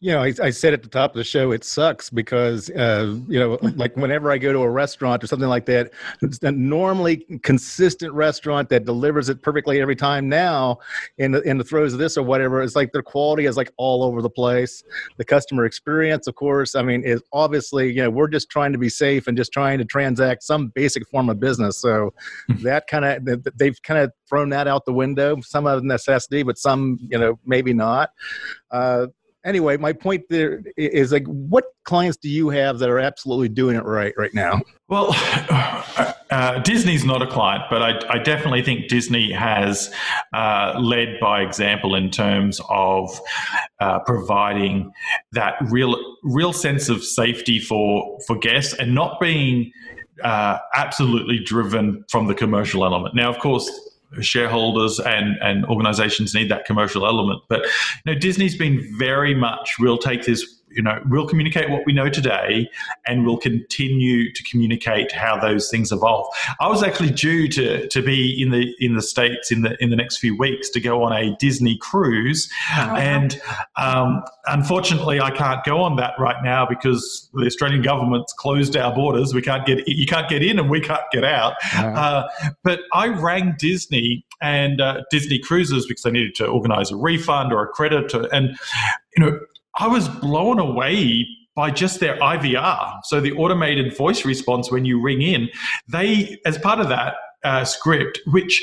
you 0.00 0.12
know, 0.12 0.22
I, 0.22 0.32
I, 0.42 0.50
said 0.50 0.72
at 0.72 0.82
the 0.82 0.88
top 0.88 1.12
of 1.12 1.16
the 1.16 1.24
show, 1.24 1.52
it 1.52 1.64
sucks 1.64 2.10
because, 2.10 2.70
uh, 2.70 3.16
you 3.28 3.38
know, 3.38 3.58
like 3.76 3.96
whenever 3.96 4.30
I 4.30 4.38
go 4.38 4.52
to 4.52 4.60
a 4.60 4.70
restaurant 4.70 5.22
or 5.22 5.26
something 5.26 5.48
like 5.48 5.66
that, 5.66 5.92
it's 6.20 6.38
a 6.42 6.52
normally 6.52 7.26
consistent 7.42 8.12
restaurant 8.12 8.68
that 8.70 8.84
delivers 8.84 9.28
it 9.28 9.42
perfectly 9.42 9.80
every 9.80 9.96
time. 9.96 10.28
Now, 10.28 10.78
in 11.18 11.32
the 11.32 11.40
in 11.42 11.58
the 11.58 11.64
throes 11.64 11.92
of 11.92 11.98
this 11.98 12.16
or 12.16 12.22
whatever, 12.22 12.62
it's 12.62 12.76
like 12.76 12.92
their 12.92 13.02
quality 13.02 13.46
is 13.46 13.56
like 13.56 13.72
all 13.76 14.02
over 14.02 14.22
the 14.22 14.30
place. 14.30 14.82
The 15.16 15.24
customer 15.24 15.64
experience, 15.64 16.26
of 16.26 16.34
course, 16.34 16.74
I 16.74 16.82
mean, 16.82 17.04
is 17.04 17.22
obviously, 17.32 17.92
you 17.92 18.02
know, 18.02 18.10
we're 18.10 18.28
just 18.28 18.50
trying 18.50 18.72
to 18.72 18.78
be 18.78 18.88
safe 18.88 19.26
and 19.26 19.36
just 19.36 19.52
trying 19.52 19.78
to 19.78 19.84
transact 19.84 20.42
some 20.42 20.68
basic 20.68 21.08
form 21.08 21.28
of 21.28 21.40
business. 21.40 21.78
So 21.78 22.12
hmm. 22.48 22.62
that 22.62 22.86
kind 22.86 23.04
of 23.04 23.46
they've 23.56 23.80
kind 23.82 24.00
of 24.00 24.12
thrown 24.28 24.48
that 24.50 24.66
out 24.66 24.84
the 24.84 24.92
window. 24.92 25.40
Some 25.42 25.66
of 25.66 25.84
necessity, 25.84 26.42
but 26.42 26.58
some, 26.58 26.98
you 27.10 27.18
know, 27.18 27.38
maybe 27.44 27.72
not. 27.72 28.10
Uh, 28.70 29.06
anyway, 29.44 29.76
my 29.76 29.92
point 29.92 30.24
there 30.28 30.62
is 30.76 31.12
like, 31.12 31.26
what 31.26 31.64
clients 31.84 32.16
do 32.16 32.28
you 32.28 32.48
have 32.50 32.78
that 32.78 32.88
are 32.88 32.98
absolutely 32.98 33.48
doing 33.48 33.76
it 33.76 33.84
right 33.84 34.14
right 34.16 34.34
now? 34.34 34.60
Well, 34.88 35.08
uh, 36.30 36.58
Disney's 36.60 37.04
not 37.04 37.22
a 37.22 37.26
client, 37.26 37.64
but 37.70 37.82
I, 37.82 38.00
I 38.08 38.18
definitely 38.18 38.62
think 38.62 38.88
Disney 38.88 39.32
has 39.32 39.92
uh, 40.32 40.78
led 40.78 41.18
by 41.20 41.42
example 41.42 41.94
in 41.94 42.10
terms 42.10 42.60
of 42.68 43.18
uh, 43.80 44.00
providing 44.00 44.92
that 45.32 45.54
real 45.70 45.96
real 46.22 46.52
sense 46.52 46.88
of 46.88 47.04
safety 47.04 47.58
for 47.58 48.18
for 48.26 48.38
guests 48.38 48.74
and 48.74 48.94
not 48.94 49.20
being 49.20 49.72
uh, 50.22 50.58
absolutely 50.74 51.38
driven 51.38 52.04
from 52.10 52.26
the 52.26 52.34
commercial 52.34 52.84
element. 52.84 53.14
Now, 53.14 53.30
of 53.30 53.38
course 53.38 53.70
shareholders 54.20 55.00
and, 55.00 55.36
and 55.40 55.64
organizations 55.66 56.34
need 56.34 56.50
that 56.50 56.64
commercial 56.64 57.06
element. 57.06 57.42
But 57.48 57.62
you 58.04 58.12
know, 58.12 58.18
Disney's 58.18 58.56
been 58.56 58.86
very 58.98 59.34
much, 59.34 59.76
we'll 59.78 59.98
take 59.98 60.24
this 60.24 60.61
you 60.74 60.82
know, 60.82 61.00
we'll 61.08 61.26
communicate 61.26 61.70
what 61.70 61.82
we 61.86 61.92
know 61.92 62.08
today 62.08 62.68
and 63.06 63.24
we'll 63.26 63.38
continue 63.38 64.32
to 64.32 64.42
communicate 64.44 65.12
how 65.12 65.38
those 65.38 65.70
things 65.70 65.92
evolve. 65.92 66.26
I 66.60 66.68
was 66.68 66.82
actually 66.82 67.10
due 67.10 67.48
to, 67.48 67.88
to 67.88 68.02
be 68.02 68.40
in 68.40 68.50
the 68.50 68.74
in 68.80 68.94
the 68.94 69.02
States 69.02 69.50
in 69.50 69.62
the 69.62 69.76
in 69.82 69.90
the 69.90 69.96
next 69.96 70.18
few 70.18 70.36
weeks 70.36 70.68
to 70.70 70.80
go 70.80 71.02
on 71.02 71.12
a 71.12 71.36
Disney 71.36 71.76
cruise. 71.76 72.50
Oh, 72.76 72.94
and 72.96 73.40
um, 73.76 74.22
unfortunately 74.46 75.20
I 75.20 75.30
can't 75.30 75.64
go 75.64 75.80
on 75.80 75.96
that 75.96 76.14
right 76.18 76.42
now 76.42 76.66
because 76.66 77.30
the 77.34 77.46
Australian 77.46 77.82
government's 77.82 78.32
closed 78.32 78.76
our 78.76 78.94
borders. 78.94 79.34
We 79.34 79.42
can't 79.42 79.66
get 79.66 79.86
you 79.86 80.06
can't 80.06 80.28
get 80.28 80.42
in 80.42 80.58
and 80.58 80.70
we 80.70 80.80
can't 80.80 81.02
get 81.12 81.24
out. 81.24 81.54
Uh, 81.74 82.28
but 82.62 82.80
I 82.92 83.08
rang 83.08 83.54
Disney 83.58 84.24
and 84.40 84.80
uh, 84.80 85.02
Disney 85.10 85.38
Cruises 85.38 85.86
because 85.86 86.04
I 86.04 86.10
needed 86.10 86.34
to 86.36 86.46
organize 86.46 86.90
a 86.90 86.96
refund 86.96 87.52
or 87.52 87.62
a 87.62 87.68
credit 87.68 88.08
to, 88.10 88.28
and 88.34 88.58
you 89.16 89.24
know 89.24 89.40
I 89.78 89.86
was 89.86 90.08
blown 90.08 90.58
away 90.58 91.26
by 91.54 91.70
just 91.70 92.00
their 92.00 92.18
IVR. 92.18 93.00
So 93.04 93.20
the 93.20 93.32
automated 93.32 93.96
voice 93.96 94.24
response 94.24 94.70
when 94.70 94.84
you 94.84 95.00
ring 95.00 95.22
in, 95.22 95.48
they, 95.88 96.38
as 96.46 96.58
part 96.58 96.80
of 96.80 96.88
that 96.88 97.14
uh, 97.44 97.64
script, 97.64 98.20
which 98.26 98.62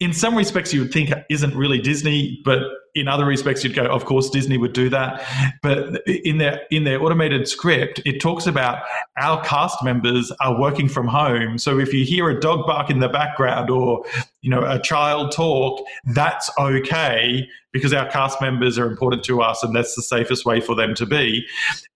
in 0.00 0.14
some 0.14 0.34
respects 0.34 0.72
you 0.72 0.80
would 0.80 0.92
think 0.92 1.10
isn't 1.28 1.54
really 1.54 1.78
Disney, 1.78 2.40
but 2.44 2.62
in 2.94 3.06
other 3.06 3.26
respects 3.26 3.62
you'd 3.62 3.74
go, 3.74 3.84
of 3.84 4.06
course 4.06 4.30
Disney 4.30 4.56
would 4.56 4.72
do 4.72 4.88
that. 4.88 5.22
But 5.62 6.02
in 6.06 6.38
their 6.38 6.62
in 6.70 6.84
their 6.84 7.02
automated 7.02 7.46
script, 7.46 8.00
it 8.06 8.18
talks 8.18 8.46
about 8.46 8.82
our 9.18 9.42
cast 9.44 9.84
members 9.84 10.32
are 10.40 10.58
working 10.58 10.88
from 10.88 11.06
home. 11.06 11.58
So 11.58 11.78
if 11.78 11.92
you 11.92 12.04
hear 12.04 12.30
a 12.30 12.40
dog 12.40 12.66
bark 12.66 12.90
in 12.90 13.00
the 13.00 13.08
background 13.08 13.68
or 13.68 14.02
you 14.40 14.50
know 14.50 14.64
a 14.64 14.80
child 14.80 15.32
talk, 15.32 15.84
that's 16.14 16.50
okay 16.58 17.46
because 17.72 17.92
our 17.92 18.08
cast 18.10 18.40
members 18.40 18.78
are 18.78 18.86
important 18.86 19.22
to 19.24 19.42
us 19.42 19.62
and 19.62 19.76
that's 19.76 19.94
the 19.94 20.02
safest 20.02 20.44
way 20.44 20.60
for 20.60 20.74
them 20.74 20.94
to 20.94 21.06
be. 21.06 21.46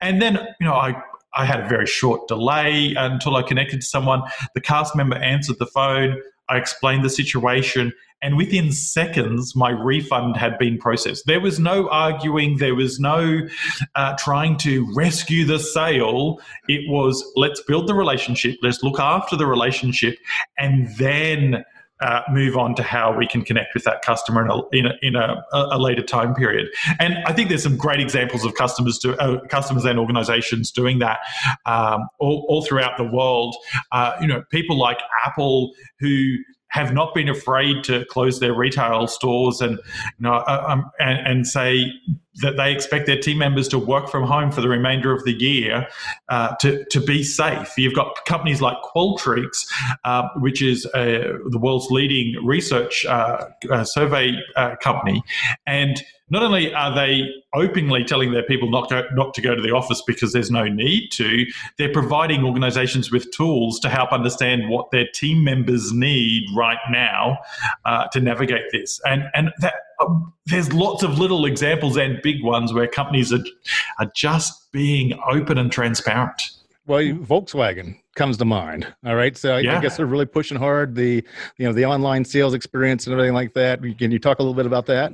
And 0.00 0.22
then, 0.22 0.34
you 0.60 0.66
know, 0.66 0.74
I 0.74 0.94
I 1.34 1.44
had 1.44 1.60
a 1.60 1.68
very 1.68 1.86
short 1.86 2.28
delay 2.28 2.94
until 2.96 3.34
I 3.36 3.42
connected 3.42 3.80
to 3.80 3.86
someone. 3.86 4.22
The 4.54 4.60
cast 4.60 4.94
member 4.94 5.16
answered 5.16 5.58
the 5.58 5.66
phone. 5.66 6.20
I 6.48 6.56
explained 6.56 7.04
the 7.04 7.10
situation, 7.10 7.92
and 8.22 8.36
within 8.36 8.72
seconds, 8.72 9.54
my 9.54 9.70
refund 9.70 10.36
had 10.36 10.58
been 10.58 10.78
processed. 10.78 11.26
There 11.26 11.40
was 11.40 11.58
no 11.58 11.88
arguing, 11.90 12.56
there 12.56 12.74
was 12.74 12.98
no 12.98 13.40
uh, 13.94 14.14
trying 14.18 14.56
to 14.58 14.90
rescue 14.94 15.44
the 15.44 15.58
sale. 15.58 16.40
It 16.68 16.88
was 16.88 17.22
let's 17.36 17.62
build 17.62 17.86
the 17.86 17.94
relationship, 17.94 18.56
let's 18.62 18.82
look 18.82 18.98
after 18.98 19.36
the 19.36 19.46
relationship, 19.46 20.16
and 20.58 20.88
then 20.96 21.64
uh, 22.00 22.22
move 22.30 22.56
on 22.56 22.74
to 22.74 22.82
how 22.82 23.16
we 23.16 23.26
can 23.26 23.42
connect 23.42 23.74
with 23.74 23.84
that 23.84 24.02
customer 24.02 24.44
in 24.44 24.50
a, 24.50 24.62
in, 24.72 24.86
a, 24.86 24.92
in 25.02 25.16
a, 25.16 25.42
a, 25.52 25.78
later 25.78 26.02
time 26.02 26.34
period. 26.34 26.68
And 26.98 27.18
I 27.26 27.32
think 27.32 27.48
there's 27.48 27.62
some 27.62 27.76
great 27.76 28.00
examples 28.00 28.44
of 28.44 28.54
customers 28.54 28.98
to 28.98 29.16
uh, 29.20 29.40
customers 29.48 29.84
and 29.84 29.98
organizations 29.98 30.72
doing 30.72 30.98
that 30.98 31.20
um, 31.66 32.08
all, 32.18 32.46
all, 32.48 32.64
throughout 32.64 32.96
the 32.96 33.04
world. 33.04 33.54
Uh, 33.92 34.16
you 34.20 34.26
know, 34.26 34.42
people 34.50 34.76
like 34.76 34.98
Apple 35.24 35.72
who 36.00 36.36
have 36.74 36.92
not 36.92 37.14
been 37.14 37.28
afraid 37.28 37.84
to 37.84 38.04
close 38.06 38.40
their 38.40 38.52
retail 38.52 39.06
stores 39.06 39.60
and 39.60 39.78
you 40.18 40.20
know 40.20 40.34
uh, 40.34 40.64
um, 40.68 40.90
and, 40.98 41.24
and, 41.24 41.46
say 41.46 41.92
that 42.42 42.56
they 42.56 42.72
expect 42.72 43.06
their 43.06 43.20
team 43.20 43.38
members 43.38 43.68
to 43.68 43.78
work 43.78 44.08
from 44.08 44.24
home 44.24 44.50
for 44.50 44.60
the 44.60 44.68
remainder 44.68 45.12
of 45.12 45.22
the 45.24 45.34
year 45.34 45.86
uh, 46.30 46.52
to, 46.56 46.84
to 46.86 47.00
be 47.00 47.22
safe. 47.22 47.72
You've 47.78 47.94
got 47.94 48.24
companies 48.24 48.60
like 48.60 48.76
Qualtrics, 48.82 49.58
uh, 50.02 50.28
which 50.38 50.60
is 50.60 50.84
uh, 50.86 51.38
the 51.46 51.58
world's 51.60 51.92
leading 51.92 52.44
research 52.44 53.06
uh, 53.06 53.46
uh, 53.70 53.84
survey 53.84 54.32
company, 54.82 55.22
and 55.64 56.02
not 56.34 56.42
only 56.42 56.74
are 56.74 56.92
they 56.92 57.32
openly 57.54 58.02
telling 58.02 58.32
their 58.32 58.42
people 58.42 58.68
not, 58.68 58.90
go, 58.90 59.04
not 59.12 59.32
to 59.34 59.40
go 59.40 59.54
to 59.54 59.62
the 59.62 59.70
office 59.70 60.02
because 60.04 60.32
there's 60.32 60.50
no 60.50 60.64
need 60.64 61.10
to, 61.12 61.46
they're 61.78 61.92
providing 61.92 62.42
organizations 62.42 63.12
with 63.12 63.30
tools 63.30 63.78
to 63.78 63.88
help 63.88 64.12
understand 64.12 64.68
what 64.68 64.90
their 64.90 65.06
team 65.14 65.44
members 65.44 65.92
need 65.92 66.44
right 66.56 66.78
now 66.90 67.38
uh, 67.84 68.08
to 68.08 68.20
navigate 68.20 68.64
this. 68.72 69.00
And, 69.06 69.22
and 69.34 69.52
that, 69.60 69.74
um, 70.00 70.32
there's 70.46 70.72
lots 70.72 71.04
of 71.04 71.20
little 71.20 71.46
examples 71.46 71.96
and 71.96 72.20
big 72.20 72.42
ones 72.42 72.72
where 72.72 72.88
companies 72.88 73.32
are, 73.32 73.44
are 74.00 74.10
just 74.16 74.72
being 74.72 75.16
open 75.30 75.56
and 75.56 75.70
transparent. 75.70 76.42
Well, 76.86 77.00
Volkswagen 77.00 77.96
comes 78.16 78.38
to 78.38 78.44
mind. 78.44 78.92
All 79.06 79.14
right, 79.14 79.36
so 79.36 79.54
I, 79.54 79.60
yeah. 79.60 79.78
I, 79.78 79.80
guess 79.80 79.96
they're 79.96 80.04
really 80.04 80.26
pushing 80.26 80.58
hard 80.58 80.94
the 80.94 81.24
you 81.56 81.66
know 81.66 81.72
the 81.72 81.86
online 81.86 82.26
sales 82.26 82.52
experience 82.52 83.06
and 83.06 83.14
everything 83.14 83.32
like 83.32 83.54
that. 83.54 83.80
Can 83.98 84.10
you 84.10 84.18
talk 84.18 84.38
a 84.38 84.42
little 84.42 84.54
bit 84.54 84.66
about 84.66 84.84
that? 84.86 85.12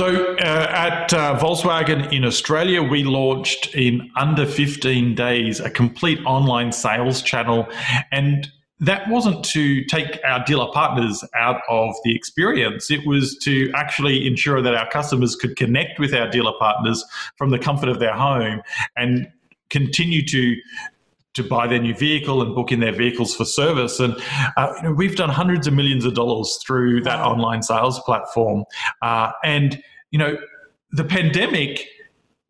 So 0.00 0.34
uh, 0.36 0.66
at 0.70 1.12
uh, 1.12 1.38
Volkswagen 1.38 2.10
in 2.10 2.24
Australia, 2.24 2.82
we 2.82 3.04
launched 3.04 3.74
in 3.74 4.10
under 4.16 4.46
15 4.46 5.14
days 5.14 5.60
a 5.60 5.68
complete 5.68 6.18
online 6.24 6.72
sales 6.72 7.20
channel. 7.20 7.68
And 8.10 8.50
that 8.78 9.10
wasn't 9.10 9.44
to 9.44 9.84
take 9.84 10.18
our 10.24 10.42
dealer 10.46 10.72
partners 10.72 11.22
out 11.34 11.60
of 11.68 11.94
the 12.02 12.16
experience. 12.16 12.90
It 12.90 13.06
was 13.06 13.36
to 13.42 13.70
actually 13.74 14.26
ensure 14.26 14.62
that 14.62 14.74
our 14.74 14.88
customers 14.88 15.36
could 15.36 15.54
connect 15.56 15.98
with 15.98 16.14
our 16.14 16.30
dealer 16.30 16.54
partners 16.58 17.04
from 17.36 17.50
the 17.50 17.58
comfort 17.58 17.90
of 17.90 17.98
their 17.98 18.14
home 18.14 18.62
and 18.96 19.30
continue 19.68 20.24
to 20.28 20.56
to 21.34 21.42
buy 21.42 21.66
their 21.66 21.80
new 21.80 21.94
vehicle 21.94 22.42
and 22.42 22.54
book 22.54 22.72
in 22.72 22.80
their 22.80 22.92
vehicles 22.92 23.34
for 23.34 23.44
service. 23.44 24.00
And 24.00 24.16
uh, 24.56 24.72
you 24.76 24.82
know, 24.82 24.92
we've 24.92 25.16
done 25.16 25.28
hundreds 25.28 25.66
of 25.66 25.74
millions 25.74 26.04
of 26.04 26.14
dollars 26.14 26.58
through 26.64 27.02
that 27.02 27.20
online 27.20 27.62
sales 27.62 28.00
platform. 28.00 28.64
Uh, 29.02 29.32
and 29.44 29.82
you 30.10 30.18
know, 30.18 30.36
the 30.92 31.04
pandemic 31.04 31.86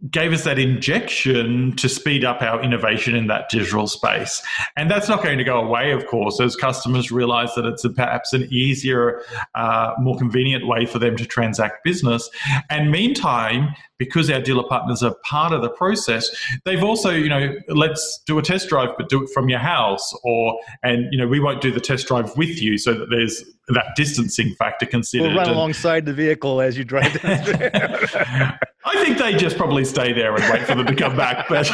gave 0.09 0.33
us 0.33 0.45
that 0.45 0.59
injection 0.59 1.77
to 1.77 1.89
speed 1.89 2.25
up 2.25 2.41
our 2.41 2.63
innovation 2.63 3.15
in 3.15 3.27
that 3.27 3.51
digital 3.51 3.87
space. 3.87 4.43
And 4.77 4.91
that's 4.91 5.09
not 5.09 5.23
going 5.23 5.37
to 5.37 5.45
go 5.45 5.61
away, 5.61 5.93
of 5.93 6.07
course, 6.07 6.41
as 6.41 6.57
customers 6.57 7.13
realize 7.13 7.55
that 7.55 7.67
it's 7.67 7.85
a, 7.85 7.91
perhaps 7.91 8.33
an 8.33 8.49
easier, 8.51 9.23
uh, 9.55 9.93
more 9.99 10.17
convenient 10.17 10.67
way 10.67 10.87
for 10.87 10.99
them 10.99 11.17
to 11.17 11.27
transact 11.27 11.85
business. 11.85 12.31
And 12.71 12.91
meantime, 12.91 13.75
because 13.99 14.31
our 14.31 14.41
dealer 14.41 14.65
partners 14.67 15.03
are 15.03 15.15
part 15.23 15.53
of 15.53 15.61
the 15.61 15.69
process, 15.69 16.31
they've 16.65 16.83
also, 16.83 17.11
you 17.11 17.29
know, 17.29 17.55
let's 17.69 18.23
do 18.27 18.39
a 18.39 18.43
test 18.43 18.71
drive, 18.71 18.91
but 18.97 19.11
do 19.11 19.23
it 19.23 19.29
from 19.35 19.51
your 19.51 19.59
house, 19.59 20.15
or 20.25 20.59
and 20.83 21.13
you 21.13 21.19
know, 21.19 21.29
we 21.29 21.41
won't 21.41 21.61
do 21.61 21.71
the 21.71 21.81
test 21.81 22.07
drive 22.07 22.35
with 22.39 22.63
you, 22.63 22.79
so 22.79 22.95
that 22.95 23.11
there's 23.11 23.45
that 23.69 23.95
distancing 23.97 24.55
factor 24.55 24.87
considered. 24.87 25.29
We'll 25.29 25.37
run 25.37 25.49
and, 25.49 25.57
alongside 25.57 26.07
the 26.07 26.15
vehicle 26.15 26.63
as 26.63 26.79
you 26.79 26.85
drive. 26.85 27.13
I 28.85 29.05
think 29.05 29.19
they 29.19 29.35
just 29.35 29.57
probably 29.57 29.85
stay 29.85 30.13
there 30.13 30.35
and 30.35 30.43
wait 30.53 30.63
for 30.63 30.75
them 30.75 30.87
to 30.87 30.97
come 30.97 31.17
back. 31.17 31.49
But 31.51 31.69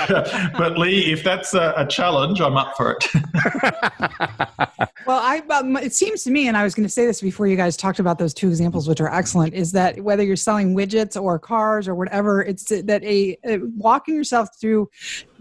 but 0.57 0.79
Lee, 0.79 1.13
if 1.13 1.23
that's 1.23 1.55
a, 1.55 1.73
a 1.77 1.87
challenge, 1.87 2.41
I'm 2.41 2.57
up 2.57 2.77
for 2.77 2.93
it. 2.93 3.07
well, 5.07 5.21
I 5.21 5.43
um, 5.51 5.77
it 5.77 5.93
seems 5.93 6.25
to 6.25 6.31
me, 6.31 6.49
and 6.49 6.57
I 6.57 6.65
was 6.65 6.75
going 6.75 6.87
to 6.87 6.93
say 6.93 7.07
this 7.07 7.21
before 7.21 7.47
you 7.47 7.57
guys 7.57 7.77
talked 7.77 7.99
about 7.99 8.19
those 8.19 8.35
two 8.35 8.49
examples, 8.49 8.89
which 8.89 9.01
are 9.01 9.13
excellent, 9.13 9.55
is 9.55 9.73
that 9.73 10.01
whether 10.01 10.23
you're 10.23 10.37
selling 10.37 10.75
widgets 10.75 11.21
or 11.21 11.39
cars 11.39 11.87
or 11.87 11.95
whatever 11.95 12.27
whatever 12.27 12.43
it's 12.43 12.65
that 12.69 13.03
a, 13.05 13.37
a 13.45 13.59
walking 13.77 14.15
yourself 14.15 14.49
through 14.61 14.89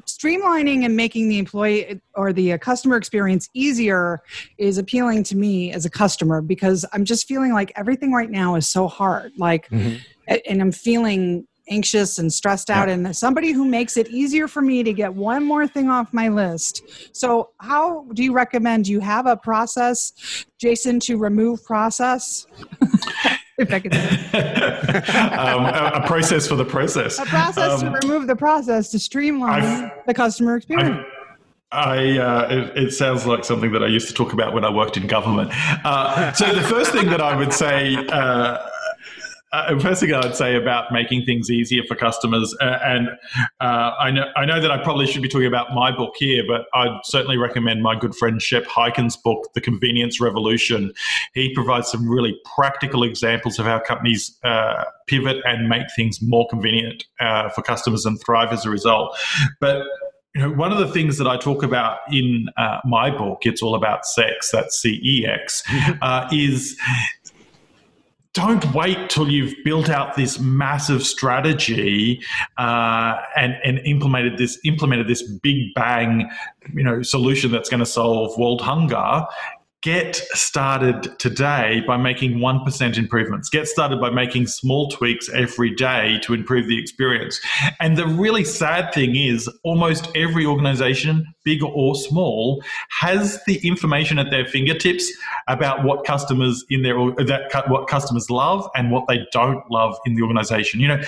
streamlining 0.05 0.85
and 0.85 0.95
making 0.95 1.29
the 1.29 1.39
employee 1.39 1.99
or 2.13 2.31
the 2.31 2.53
uh, 2.53 2.57
customer 2.57 2.95
experience 2.95 3.49
easier 3.53 4.21
is 4.57 4.77
appealing 4.77 5.23
to 5.23 5.35
me 5.35 5.71
as 5.71 5.85
a 5.85 5.89
customer 5.89 6.41
because 6.41 6.85
I'm 6.93 7.05
just 7.05 7.27
feeling 7.27 7.53
like 7.53 7.71
everything 7.75 8.11
right 8.11 8.29
now 8.29 8.55
is 8.55 8.69
so 8.69 8.87
hard. 8.87 9.31
Like, 9.37 9.67
mm-hmm. 9.69 9.95
and 10.47 10.61
I'm 10.61 10.71
feeling 10.71 11.47
anxious 11.69 12.19
and 12.19 12.31
stressed 12.31 12.69
out 12.69 12.89
and 12.89 13.15
somebody 13.15 13.51
who 13.51 13.65
makes 13.65 13.97
it 13.97 14.07
easier 14.09 14.47
for 14.47 14.61
me 14.61 14.83
to 14.83 14.93
get 14.93 15.13
one 15.13 15.43
more 15.43 15.67
thing 15.67 15.89
off 15.89 16.13
my 16.13 16.27
list 16.27 16.83
so 17.11 17.49
how 17.59 18.05
do 18.13 18.23
you 18.23 18.33
recommend 18.33 18.87
you 18.87 18.99
have 18.99 19.25
a 19.25 19.35
process 19.35 20.45
jason 20.59 20.99
to 20.99 21.17
remove 21.17 21.63
process 21.65 22.45
if 23.57 23.71
I 23.71 23.79
could 23.79 23.93
um, 23.95 25.65
a, 25.65 26.03
a, 26.03 26.07
process 26.07 26.47
for 26.47 26.55
the 26.55 26.65
process. 26.65 27.19
A 27.19 27.25
process 27.25 27.81
um, 27.81 27.93
to 27.93 27.99
remove 27.99 28.27
the 28.27 28.35
process 28.35 28.91
to 28.91 28.99
streamline 28.99 29.63
I've, 29.63 29.91
the 30.05 30.13
customer 30.13 30.57
experience. 30.57 30.97
I've, 30.97 31.15
I, 31.71 32.17
uh, 32.17 32.47
it, 32.49 32.77
it, 32.83 32.91
sounds 32.91 33.25
like 33.25 33.43
something 33.43 33.71
that 33.73 33.83
I 33.83 33.87
used 33.87 34.07
to 34.07 34.13
talk 34.13 34.33
about 34.33 34.53
when 34.53 34.63
I 34.63 34.69
worked 34.69 34.97
in 34.97 35.07
government. 35.07 35.51
Uh, 35.85 36.31
so 36.31 36.53
the 36.53 36.61
first 36.61 36.91
thing 36.91 37.09
that 37.09 37.21
I 37.21 37.35
would 37.35 37.51
say 37.51 37.95
uh, 37.95 38.59
uh, 39.55 39.79
first 39.79 40.01
thing 40.01 40.13
I'd 40.13 40.35
say 40.35 40.55
about 40.55 40.91
making 40.91 41.25
things 41.25 41.49
easier 41.49 41.83
for 41.87 41.95
customers, 41.95 42.55
uh, 42.61 42.79
and 42.83 43.09
uh, 43.61 43.91
I 43.99 44.11
know 44.11 44.25
I 44.35 44.45
know 44.45 44.59
that 44.59 44.71
I 44.71 44.81
probably 44.83 45.07
should 45.07 45.21
be 45.21 45.29
talking 45.29 45.47
about 45.47 45.73
my 45.73 45.95
book 45.95 46.13
here, 46.17 46.43
but 46.47 46.65
I'd 46.73 46.99
certainly 47.03 47.37
recommend 47.37 47.81
my 47.81 47.97
good 47.97 48.15
friend 48.15 48.41
Shep 48.41 48.65
Hyken's 48.65 49.17
book, 49.17 49.53
The 49.53 49.61
Convenience 49.61 50.19
Revolution. 50.19 50.91
He 51.33 51.53
provides 51.53 51.89
some 51.89 52.09
really 52.09 52.39
practical 52.55 53.03
examples 53.03 53.59
of 53.59 53.65
how 53.65 53.79
companies 53.79 54.37
uh, 54.43 54.83
pivot 55.07 55.37
and 55.45 55.69
make 55.69 55.87
things 55.95 56.21
more 56.21 56.47
convenient 56.49 57.05
uh, 57.19 57.49
for 57.49 57.61
customers 57.61 58.05
and 58.05 58.19
thrive 58.19 58.51
as 58.51 58.65
a 58.65 58.69
result. 58.69 59.17
But 59.59 59.83
you 60.35 60.41
know, 60.41 60.51
one 60.51 60.73
of 60.73 60.79
the 60.79 60.87
things 60.89 61.17
that 61.17 61.27
I 61.27 61.37
talk 61.37 61.63
about 61.63 61.99
in 62.11 62.47
uh, 62.57 62.79
my 62.83 63.09
book, 63.09 63.45
it's 63.45 63.61
all 63.61 63.73
about 63.73 64.05
sex. 64.05 64.51
That's 64.51 64.77
C 64.77 64.99
E 65.01 65.25
X, 65.25 65.63
uh, 66.01 66.27
is 66.31 66.77
don't 68.35 68.73
wait 68.73 69.09
till 69.09 69.29
you've 69.29 69.55
built 69.63 69.89
out 69.89 70.15
this 70.15 70.39
massive 70.39 71.01
strategy 71.03 72.21
uh, 72.57 73.15
and, 73.37 73.55
and 73.63 73.79
implemented 73.85 74.37
this 74.37 74.59
implemented 74.65 75.07
this 75.07 75.23
big 75.23 75.73
bang 75.73 76.29
you 76.73 76.83
know 76.83 77.01
solution 77.01 77.49
that's 77.49 77.69
going 77.69 77.79
to 77.79 77.85
solve 77.85 78.37
world 78.37 78.61
hunger 78.61 79.25
get 79.85 80.15
started 80.15 81.07
today 81.19 81.79
by 81.85 81.95
making 81.95 82.39
1% 82.39 82.97
improvements. 82.97 83.49
Get 83.49 83.67
started 83.67 84.01
by 84.01 84.09
making 84.09 84.47
small 84.47 84.89
tweaks 84.89 85.29
every 85.29 85.75
day 85.75 86.19
to 86.23 86.33
improve 86.33 86.67
the 86.67 86.79
experience. 86.79 87.39
And 87.79 87.95
the 87.95 88.07
really 88.07 88.43
sad 88.43 88.91
thing 88.95 89.15
is, 89.15 89.47
almost 89.63 90.09
every 90.15 90.43
organization, 90.43 91.23
big 91.43 91.61
or 91.61 91.93
small, 91.93 92.63
has 92.89 93.43
the 93.45 93.57
information 93.57 94.17
at 94.17 94.31
their 94.31 94.47
fingertips 94.47 95.11
about 95.47 95.83
what 95.83 96.03
customers 96.03 96.65
in 96.71 96.81
their 96.81 96.95
that 97.23 97.63
what 97.67 97.87
customers 97.87 98.31
love 98.31 98.67
and 98.75 98.89
what 98.89 99.07
they 99.07 99.19
don't 99.31 99.69
love 99.69 99.95
in 100.07 100.15
the 100.15 100.23
organization. 100.23 100.79
You 100.79 100.87
know, 100.87 101.03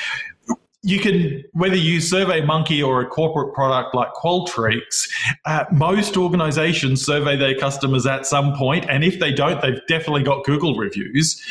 you 0.87 0.99
can 0.99 1.43
whether 1.51 1.75
you 1.75 1.99
survey 1.99 2.39
monkey 2.41 2.81
or 2.81 3.01
a 3.01 3.05
corporate 3.05 3.53
product 3.53 3.93
like 3.93 4.07
qualtrics 4.13 5.09
uh, 5.45 5.65
most 5.71 6.15
organizations 6.15 7.05
survey 7.05 7.35
their 7.35 7.55
customers 7.55 8.05
at 8.05 8.25
some 8.25 8.55
point 8.55 8.85
and 8.89 9.03
if 9.03 9.19
they 9.19 9.33
don't 9.33 9.61
they've 9.61 9.85
definitely 9.87 10.23
got 10.23 10.43
google 10.45 10.75
reviews. 10.75 11.43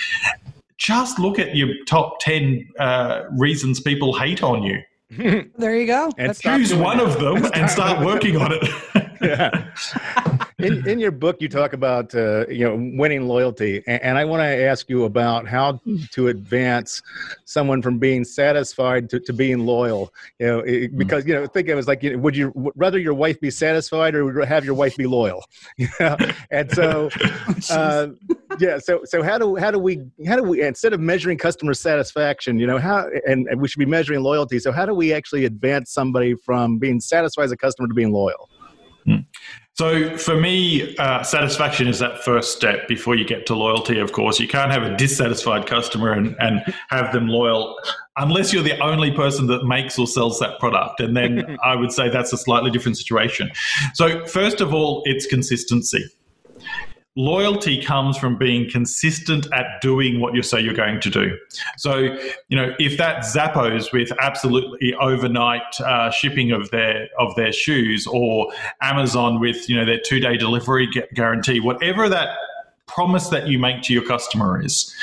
Just 0.78 1.18
look 1.18 1.38
at 1.38 1.56
your 1.56 1.68
top 1.86 2.20
10 2.20 2.68
uh, 2.78 3.22
reasons 3.32 3.80
people 3.80 4.18
hate 4.18 4.42
on 4.42 4.62
you. 4.62 4.78
There 5.56 5.76
you 5.76 5.86
go. 5.86 6.10
Choose 6.34 6.74
one 6.74 6.98
that. 6.98 7.06
of 7.06 7.20
them 7.20 7.50
and 7.54 7.70
start 7.70 8.04
working 8.04 8.36
on 8.36 8.52
it. 8.52 8.62
Yeah 9.22 10.25
in, 10.58 10.86
in 10.88 10.98
your 10.98 11.10
book, 11.10 11.36
you 11.40 11.48
talk 11.48 11.72
about 11.72 12.14
uh, 12.14 12.46
you 12.48 12.64
know 12.64 12.76
winning 12.96 13.28
loyalty, 13.28 13.82
and, 13.86 14.02
and 14.02 14.18
I 14.18 14.24
want 14.24 14.40
to 14.40 14.64
ask 14.64 14.88
you 14.88 15.04
about 15.04 15.46
how 15.46 15.80
to 16.12 16.28
advance 16.28 17.02
someone 17.44 17.82
from 17.82 17.98
being 17.98 18.24
satisfied 18.24 19.10
to, 19.10 19.20
to 19.20 19.32
being 19.32 19.66
loyal. 19.66 20.12
You 20.38 20.46
know, 20.46 20.58
it, 20.60 20.90
hmm. 20.90 20.98
because 20.98 21.26
you 21.26 21.34
know, 21.34 21.46
think 21.46 21.68
of 21.68 21.76
it 21.76 21.78
as 21.78 21.88
like, 21.88 22.02
you 22.02 22.12
know, 22.12 22.18
would 22.18 22.36
you 22.36 22.52
rather 22.74 22.98
your 22.98 23.14
wife 23.14 23.40
be 23.40 23.50
satisfied 23.50 24.14
or 24.14 24.24
would 24.24 24.44
have 24.44 24.64
your 24.64 24.74
wife 24.74 24.96
be 24.96 25.06
loyal? 25.06 25.44
You 25.78 25.88
know? 26.00 26.16
and 26.50 26.70
so, 26.72 27.10
uh, 27.70 28.08
yeah. 28.58 28.78
So 28.78 29.02
so 29.04 29.22
how 29.22 29.36
do 29.38 29.56
how 29.56 29.70
do 29.70 29.78
we 29.78 30.00
how 30.26 30.36
do 30.36 30.42
we 30.42 30.62
instead 30.62 30.92
of 30.92 31.00
measuring 31.00 31.38
customer 31.38 31.74
satisfaction, 31.74 32.58
you 32.58 32.66
know, 32.66 32.78
how 32.78 33.08
and, 33.26 33.46
and 33.48 33.60
we 33.60 33.68
should 33.68 33.78
be 33.78 33.86
measuring 33.86 34.22
loyalty. 34.22 34.58
So 34.58 34.72
how 34.72 34.86
do 34.86 34.94
we 34.94 35.12
actually 35.12 35.44
advance 35.44 35.90
somebody 35.92 36.34
from 36.34 36.78
being 36.78 37.00
satisfied 37.00 37.44
as 37.44 37.52
a 37.52 37.56
customer 37.56 37.88
to 37.88 37.94
being 37.94 38.12
loyal? 38.12 38.48
Hmm. 39.04 39.16
So 39.78 40.16
for 40.16 40.40
me, 40.40 40.96
uh, 40.96 41.22
satisfaction 41.22 41.86
is 41.86 41.98
that 41.98 42.24
first 42.24 42.56
step 42.56 42.88
before 42.88 43.14
you 43.14 43.26
get 43.26 43.44
to 43.46 43.54
loyalty. 43.54 43.98
Of 43.98 44.12
course, 44.12 44.40
you 44.40 44.48
can't 44.48 44.72
have 44.72 44.82
a 44.82 44.96
dissatisfied 44.96 45.66
customer 45.66 46.12
and, 46.12 46.34
and 46.40 46.62
have 46.88 47.12
them 47.12 47.28
loyal 47.28 47.78
unless 48.16 48.54
you're 48.54 48.62
the 48.62 48.82
only 48.82 49.10
person 49.10 49.46
that 49.48 49.66
makes 49.66 49.98
or 49.98 50.06
sells 50.06 50.38
that 50.38 50.58
product. 50.58 51.00
And 51.00 51.14
then 51.14 51.58
I 51.64 51.76
would 51.76 51.92
say 51.92 52.08
that's 52.08 52.32
a 52.32 52.38
slightly 52.38 52.70
different 52.70 52.96
situation. 52.96 53.50
So 53.92 54.24
first 54.24 54.62
of 54.62 54.72
all, 54.72 55.02
it's 55.04 55.26
consistency 55.26 56.06
loyalty 57.16 57.82
comes 57.82 58.16
from 58.16 58.36
being 58.36 58.70
consistent 58.70 59.48
at 59.52 59.80
doing 59.80 60.20
what 60.20 60.34
you 60.34 60.42
say 60.42 60.60
you're 60.60 60.74
going 60.74 61.00
to 61.00 61.10
do. 61.10 61.36
So, 61.78 62.16
you 62.48 62.56
know, 62.56 62.74
if 62.78 62.98
that 62.98 63.24
Zappos 63.24 63.92
with 63.92 64.12
absolutely 64.20 64.94
overnight 64.94 65.80
uh, 65.80 66.10
shipping 66.10 66.52
of 66.52 66.70
their 66.70 67.08
of 67.18 67.34
their 67.36 67.52
shoes, 67.52 68.06
or 68.06 68.52
Amazon 68.82 69.40
with 69.40 69.68
you 69.68 69.76
know 69.76 69.84
their 69.84 70.00
two 70.00 70.20
day 70.20 70.36
delivery 70.36 70.88
guarantee, 71.14 71.60
whatever 71.60 72.08
that 72.08 72.36
promise 72.86 73.28
that 73.28 73.48
you 73.48 73.58
make 73.58 73.82
to 73.82 73.92
your 73.92 74.04
customer 74.04 74.62
is 74.64 74.94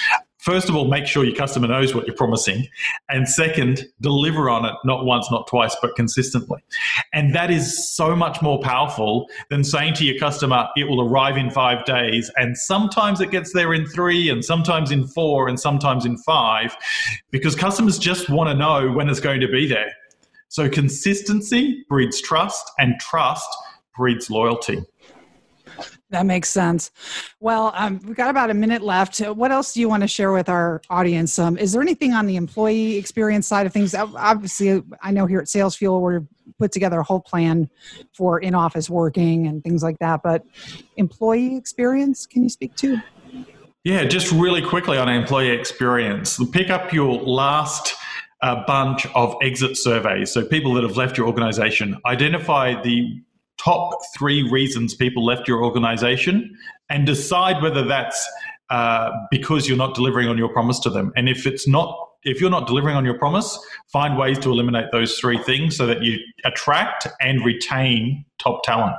first 0.43 0.67
of 0.67 0.75
all, 0.75 0.85
make 0.85 1.07
sure 1.07 1.23
your 1.23 1.35
customer 1.35 1.67
knows 1.67 1.95
what 1.95 2.05
you're 2.05 2.15
promising. 2.15 2.67
And 3.07 3.27
second, 3.27 3.85
deliver 4.01 4.49
on 4.49 4.65
it, 4.65 4.73
not 4.83 5.05
once, 5.05 5.31
not 5.31 5.47
twice, 5.47 5.75
but 5.81 5.95
consistently. 5.95 6.61
And 7.13 7.33
that 7.33 7.49
is 7.49 7.95
so 7.95 8.13
much 8.13 8.41
more 8.41 8.59
powerful 8.59 9.29
than 9.49 9.63
saying 9.63 9.93
to 9.95 10.05
your 10.05 10.19
customer, 10.19 10.67
it 10.75 10.83
will 10.89 11.01
arrive 11.01 11.37
in 11.37 11.49
five 11.49 11.85
days. 11.85 12.29
And 12.35 12.57
sometimes 12.57 13.21
it 13.21 13.31
gets 13.31 13.53
there 13.53 13.73
in 13.73 13.85
three, 13.87 14.29
and 14.29 14.43
sometimes 14.43 14.91
in 14.91 15.07
four, 15.07 15.47
and 15.47 15.57
sometimes 15.57 16.05
in 16.05 16.17
five, 16.17 16.75
because 17.31 17.55
customers 17.55 17.97
just 17.97 18.29
want 18.29 18.49
to 18.49 18.53
know 18.53 18.91
when 18.91 19.09
it's 19.09 19.21
going 19.21 19.39
to 19.39 19.47
be 19.47 19.65
there. 19.65 19.91
So 20.49 20.69
consistency 20.69 21.85
breeds 21.87 22.21
trust, 22.21 22.69
and 22.77 22.99
trust 22.99 23.47
breeds 23.95 24.29
loyalty. 24.29 24.83
That 26.09 26.25
makes 26.25 26.49
sense. 26.49 26.91
Well, 27.39 27.71
um, 27.75 27.99
we've 28.05 28.15
got 28.15 28.29
about 28.29 28.51
a 28.51 28.53
minute 28.53 28.83
left. 28.83 29.19
What 29.19 29.51
else 29.51 29.73
do 29.73 29.79
you 29.79 29.89
want 29.89 30.01
to 30.01 30.07
share 30.07 30.31
with 30.31 30.47
our 30.47 30.81
audience? 30.89 31.39
Um, 31.39 31.57
is 31.57 31.71
there 31.71 31.81
anything 31.81 32.13
on 32.13 32.27
the 32.27 32.35
employee 32.35 32.97
experience 32.97 33.47
side 33.47 33.65
of 33.65 33.73
things? 33.73 33.95
Obviously, 33.95 34.83
I 35.01 35.11
know 35.11 35.25
here 35.25 35.39
at 35.39 35.49
Sales 35.49 35.75
Fuel 35.75 36.01
we're 36.01 36.23
put 36.59 36.71
together 36.71 36.99
a 36.99 37.03
whole 37.03 37.21
plan 37.21 37.69
for 38.13 38.39
in-office 38.39 38.89
working 38.89 39.47
and 39.47 39.63
things 39.63 39.81
like 39.81 39.97
that. 39.99 40.21
But 40.23 40.45
employee 40.97 41.55
experience, 41.55 42.27
can 42.27 42.43
you 42.43 42.49
speak 42.49 42.75
to? 42.75 43.01
Yeah, 43.83 44.05
just 44.05 44.31
really 44.31 44.61
quickly 44.61 44.97
on 44.97 45.09
employee 45.09 45.49
experience. 45.49 46.39
Pick 46.51 46.69
up 46.69 46.93
your 46.93 47.21
last 47.21 47.95
uh, 48.41 48.63
bunch 48.65 49.05
of 49.15 49.35
exit 49.41 49.77
surveys. 49.77 50.31
So 50.31 50.45
people 50.45 50.73
that 50.75 50.83
have 50.83 50.95
left 50.95 51.17
your 51.17 51.27
organization, 51.27 51.97
identify 52.05 52.81
the 52.81 53.21
top 53.63 53.91
three 54.17 54.49
reasons 54.49 54.93
people 54.93 55.23
left 55.25 55.47
your 55.47 55.63
organization 55.63 56.57
and 56.89 57.05
decide 57.05 57.61
whether 57.61 57.83
that's 57.83 58.27
uh, 58.69 59.11
because 59.29 59.67
you're 59.67 59.77
not 59.77 59.93
delivering 59.93 60.27
on 60.27 60.37
your 60.37 60.49
promise 60.49 60.79
to 60.79 60.89
them. 60.89 61.11
And 61.15 61.29
if 61.29 61.45
it's 61.45 61.67
not, 61.67 61.95
if 62.23 62.41
you're 62.41 62.49
not 62.49 62.67
delivering 62.67 62.95
on 62.95 63.05
your 63.05 63.17
promise, 63.17 63.59
find 63.91 64.17
ways 64.17 64.39
to 64.39 64.49
eliminate 64.49 64.91
those 64.91 65.17
three 65.19 65.37
things 65.37 65.77
so 65.77 65.85
that 65.85 66.01
you 66.01 66.17
attract 66.45 67.07
and 67.21 67.45
retain 67.45 68.25
top 68.39 68.63
talent. 68.63 68.95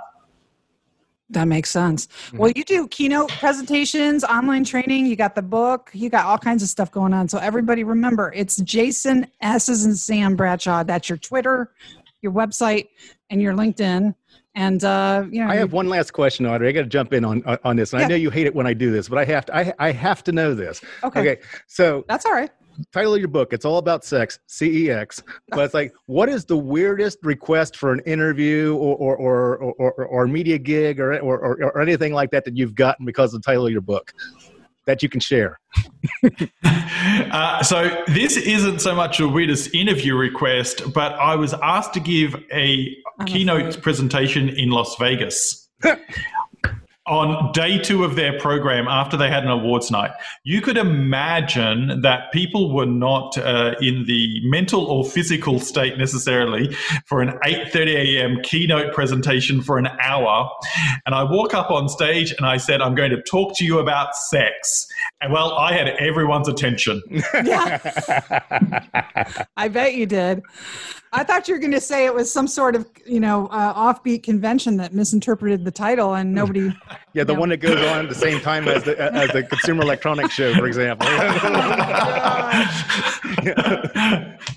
That 1.30 1.48
makes 1.48 1.70
sense. 1.70 2.06
Well, 2.34 2.52
you 2.54 2.64
do 2.64 2.86
keynote 2.88 3.30
presentations, 3.30 4.22
online 4.24 4.62
training, 4.62 5.06
you 5.06 5.16
got 5.16 5.34
the 5.34 5.42
book, 5.42 5.90
you 5.94 6.10
got 6.10 6.26
all 6.26 6.38
kinds 6.38 6.62
of 6.62 6.68
stuff 6.68 6.92
going 6.92 7.14
on. 7.14 7.28
So, 7.28 7.38
everybody 7.38 7.82
remember 7.82 8.32
it's 8.36 8.58
Jason 8.58 9.26
S's 9.40 9.84
and 9.86 9.98
Sam 9.98 10.36
Bradshaw. 10.36 10.84
That's 10.84 11.08
your 11.08 11.18
Twitter, 11.18 11.72
your 12.20 12.30
website, 12.30 12.88
and 13.30 13.40
your 13.40 13.54
LinkedIn. 13.54 14.14
And 14.54 14.84
uh, 14.84 15.24
you 15.30 15.42
know, 15.42 15.50
I 15.50 15.56
have 15.56 15.72
one 15.72 15.88
last 15.88 16.12
question, 16.12 16.46
Audrey. 16.46 16.68
I 16.68 16.72
got 16.72 16.82
to 16.82 16.86
jump 16.86 17.12
in 17.12 17.24
on 17.24 17.42
on 17.64 17.76
this. 17.76 17.92
And 17.92 18.00
yeah. 18.00 18.06
I 18.06 18.08
know 18.08 18.14
you 18.14 18.30
hate 18.30 18.46
it 18.46 18.54
when 18.54 18.66
I 18.66 18.74
do 18.74 18.92
this, 18.92 19.08
but 19.08 19.18
I 19.18 19.24
have 19.24 19.46
to. 19.46 19.56
I 19.56 19.74
I 19.78 19.90
have 19.90 20.22
to 20.24 20.32
know 20.32 20.54
this. 20.54 20.80
Okay. 21.02 21.20
Okay. 21.20 21.42
So 21.66 22.04
that's 22.08 22.24
all 22.24 22.32
right. 22.32 22.50
Title 22.92 23.14
of 23.14 23.20
your 23.20 23.28
book: 23.28 23.52
It's 23.52 23.64
all 23.64 23.78
about 23.78 24.04
sex, 24.04 24.38
CEX. 24.48 25.22
But 25.48 25.60
it's 25.60 25.74
like, 25.74 25.92
what 26.06 26.28
is 26.28 26.44
the 26.44 26.56
weirdest 26.56 27.18
request 27.22 27.76
for 27.76 27.92
an 27.92 28.00
interview 28.00 28.76
or 28.76 28.96
or 28.96 29.16
or 29.16 29.56
or, 29.56 29.92
or, 29.92 30.06
or 30.06 30.26
media 30.28 30.58
gig 30.58 31.00
or, 31.00 31.18
or 31.18 31.64
or 31.64 31.80
anything 31.80 32.12
like 32.12 32.30
that 32.30 32.44
that 32.44 32.56
you've 32.56 32.74
gotten 32.74 33.04
because 33.04 33.34
of 33.34 33.42
the 33.42 33.46
title 33.46 33.66
of 33.66 33.72
your 33.72 33.80
book? 33.80 34.12
That 34.86 35.02
you 35.02 35.08
can 35.08 35.20
share? 35.20 35.58
uh, 36.64 37.62
so 37.62 38.04
this 38.08 38.36
isn't 38.36 38.80
so 38.80 38.94
much 38.94 39.20
a 39.20 39.28
weirdest 39.28 39.74
interview 39.74 40.14
request, 40.16 40.92
but 40.92 41.12
I 41.14 41.36
was 41.36 41.54
asked 41.54 41.94
to 41.94 42.00
give 42.00 42.36
a 42.52 42.94
I'm 43.18 43.26
keynote 43.26 43.68
afraid. 43.68 43.82
presentation 43.82 44.48
in 44.48 44.70
Las 44.70 44.96
Vegas. 44.98 45.68
on 47.06 47.52
day 47.52 47.78
two 47.78 48.02
of 48.02 48.16
their 48.16 48.38
program 48.38 48.88
after 48.88 49.16
they 49.16 49.28
had 49.28 49.44
an 49.44 49.50
awards 49.50 49.90
night 49.90 50.10
you 50.42 50.60
could 50.60 50.78
imagine 50.78 52.00
that 52.00 52.32
people 52.32 52.74
were 52.74 52.86
not 52.86 53.36
uh, 53.36 53.74
in 53.80 54.04
the 54.06 54.40
mental 54.44 54.86
or 54.86 55.04
physical 55.04 55.60
state 55.60 55.98
necessarily 55.98 56.74
for 57.06 57.20
an 57.20 57.38
8.30 57.44 57.94
a.m 57.94 58.42
keynote 58.42 58.94
presentation 58.94 59.60
for 59.60 59.76
an 59.78 59.88
hour. 60.00 60.50
And 61.04 61.14
i 61.14 61.22
walk 61.22 61.52
up 61.52 61.70
on 61.70 61.88
stage 61.88 62.32
and 62.32 62.46
i 62.46 62.56
said 62.56 62.80
i'm 62.80 62.94
going 62.94 63.10
to 63.10 63.22
talk 63.22 63.56
to 63.58 63.64
you 63.64 63.78
about 63.78 64.16
sex. 64.16 64.86
And 65.20 65.32
well 65.32 65.52
i 65.54 65.72
had 65.72 65.88
everyone's 65.88 66.48
attention. 66.48 67.02
Yeah. 67.44 67.78
I 69.56 69.68
bet 69.68 69.94
you 69.94 70.06
did 70.06 70.42
I 71.16 71.22
thought 71.22 71.46
you 71.46 71.54
were 71.54 71.60
going 71.60 71.70
to 71.70 71.80
say 71.80 72.06
it 72.06 72.14
was 72.14 72.30
some 72.30 72.48
sort 72.48 72.74
of, 72.74 72.90
you 73.06 73.20
know, 73.20 73.46
uh, 73.46 73.72
offbeat 73.72 74.24
convention 74.24 74.76
that 74.78 74.92
misinterpreted 74.92 75.64
the 75.64 75.70
title 75.70 76.14
and 76.14 76.34
nobody. 76.34 76.74
yeah, 77.12 77.22
the 77.22 77.32
know. 77.32 77.38
one 77.38 77.50
that 77.50 77.58
goes 77.58 77.78
on 77.86 78.04
at 78.04 78.08
the 78.08 78.16
same 78.16 78.40
time 78.40 78.66
as 78.66 78.82
the 78.82 79.00
as 79.00 79.30
the 79.30 79.44
Consumer 79.44 79.82
Electronics 79.82 80.34
Show, 80.34 80.52
for 80.54 80.66
example. 80.66 81.06
oh 81.08 81.20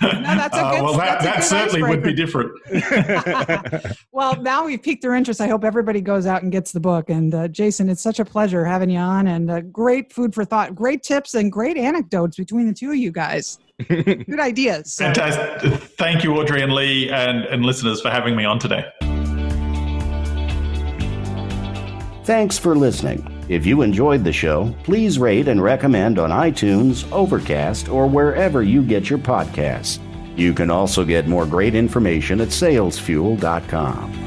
no, 0.01 0.35
that's 0.35 0.57
a 0.57 0.61
uh, 0.61 0.71
good. 0.71 0.79
Uh, 0.79 0.83
well, 0.83 0.97
that, 0.97 1.21
that 1.21 1.43
certainly 1.43 1.83
would 1.83 2.01
be 2.01 2.13
different. 2.13 2.51
well, 4.11 4.41
now 4.41 4.65
we've 4.65 4.81
piqued 4.81 5.03
their 5.03 5.13
interest. 5.13 5.39
I 5.39 5.47
hope 5.47 5.63
everybody 5.63 6.01
goes 6.01 6.25
out 6.25 6.41
and 6.41 6.51
gets 6.51 6.71
the 6.71 6.79
book. 6.79 7.11
And 7.11 7.35
uh, 7.35 7.47
Jason, 7.49 7.87
it's 7.87 8.01
such 8.01 8.19
a 8.19 8.25
pleasure 8.25 8.65
having 8.65 8.89
you 8.89 8.99
on, 8.99 9.27
and 9.27 9.51
uh, 9.51 9.61
great 9.61 10.11
food 10.11 10.33
for 10.33 10.43
thought, 10.43 10.73
great 10.73 11.03
tips, 11.03 11.35
and 11.35 11.51
great 11.51 11.77
anecdotes 11.77 12.35
between 12.35 12.65
the 12.65 12.73
two 12.73 12.89
of 12.89 12.97
you 12.97 13.11
guys. 13.11 13.59
Good 13.87 14.39
ideas. 14.39 14.93
So. 14.93 15.05
Fantastic. 15.05 15.81
Thank 15.97 16.23
you, 16.23 16.35
Audrey 16.35 16.61
and 16.61 16.73
Lee, 16.73 17.09
and, 17.09 17.45
and 17.45 17.63
listeners 17.63 18.01
for 18.01 18.09
having 18.09 18.35
me 18.35 18.43
on 18.43 18.59
today. 18.59 18.85
Thanks 22.23 22.57
for 22.57 22.75
listening. 22.75 23.45
If 23.47 23.65
you 23.65 23.81
enjoyed 23.83 24.23
the 24.23 24.33
show, 24.33 24.75
please 24.83 25.17
rate 25.17 25.47
and 25.47 25.63
recommend 25.63 26.19
on 26.19 26.31
iTunes, 26.31 27.09
Overcast, 27.11 27.87
or 27.87 28.07
wherever 28.07 28.61
you 28.63 28.83
get 28.83 29.09
your 29.09 29.19
podcasts. 29.19 29.99
You 30.37 30.53
can 30.53 30.69
also 30.69 31.05
get 31.05 31.27
more 31.27 31.45
great 31.45 31.73
information 31.73 32.41
at 32.41 32.49
salesfuel.com. 32.49 34.26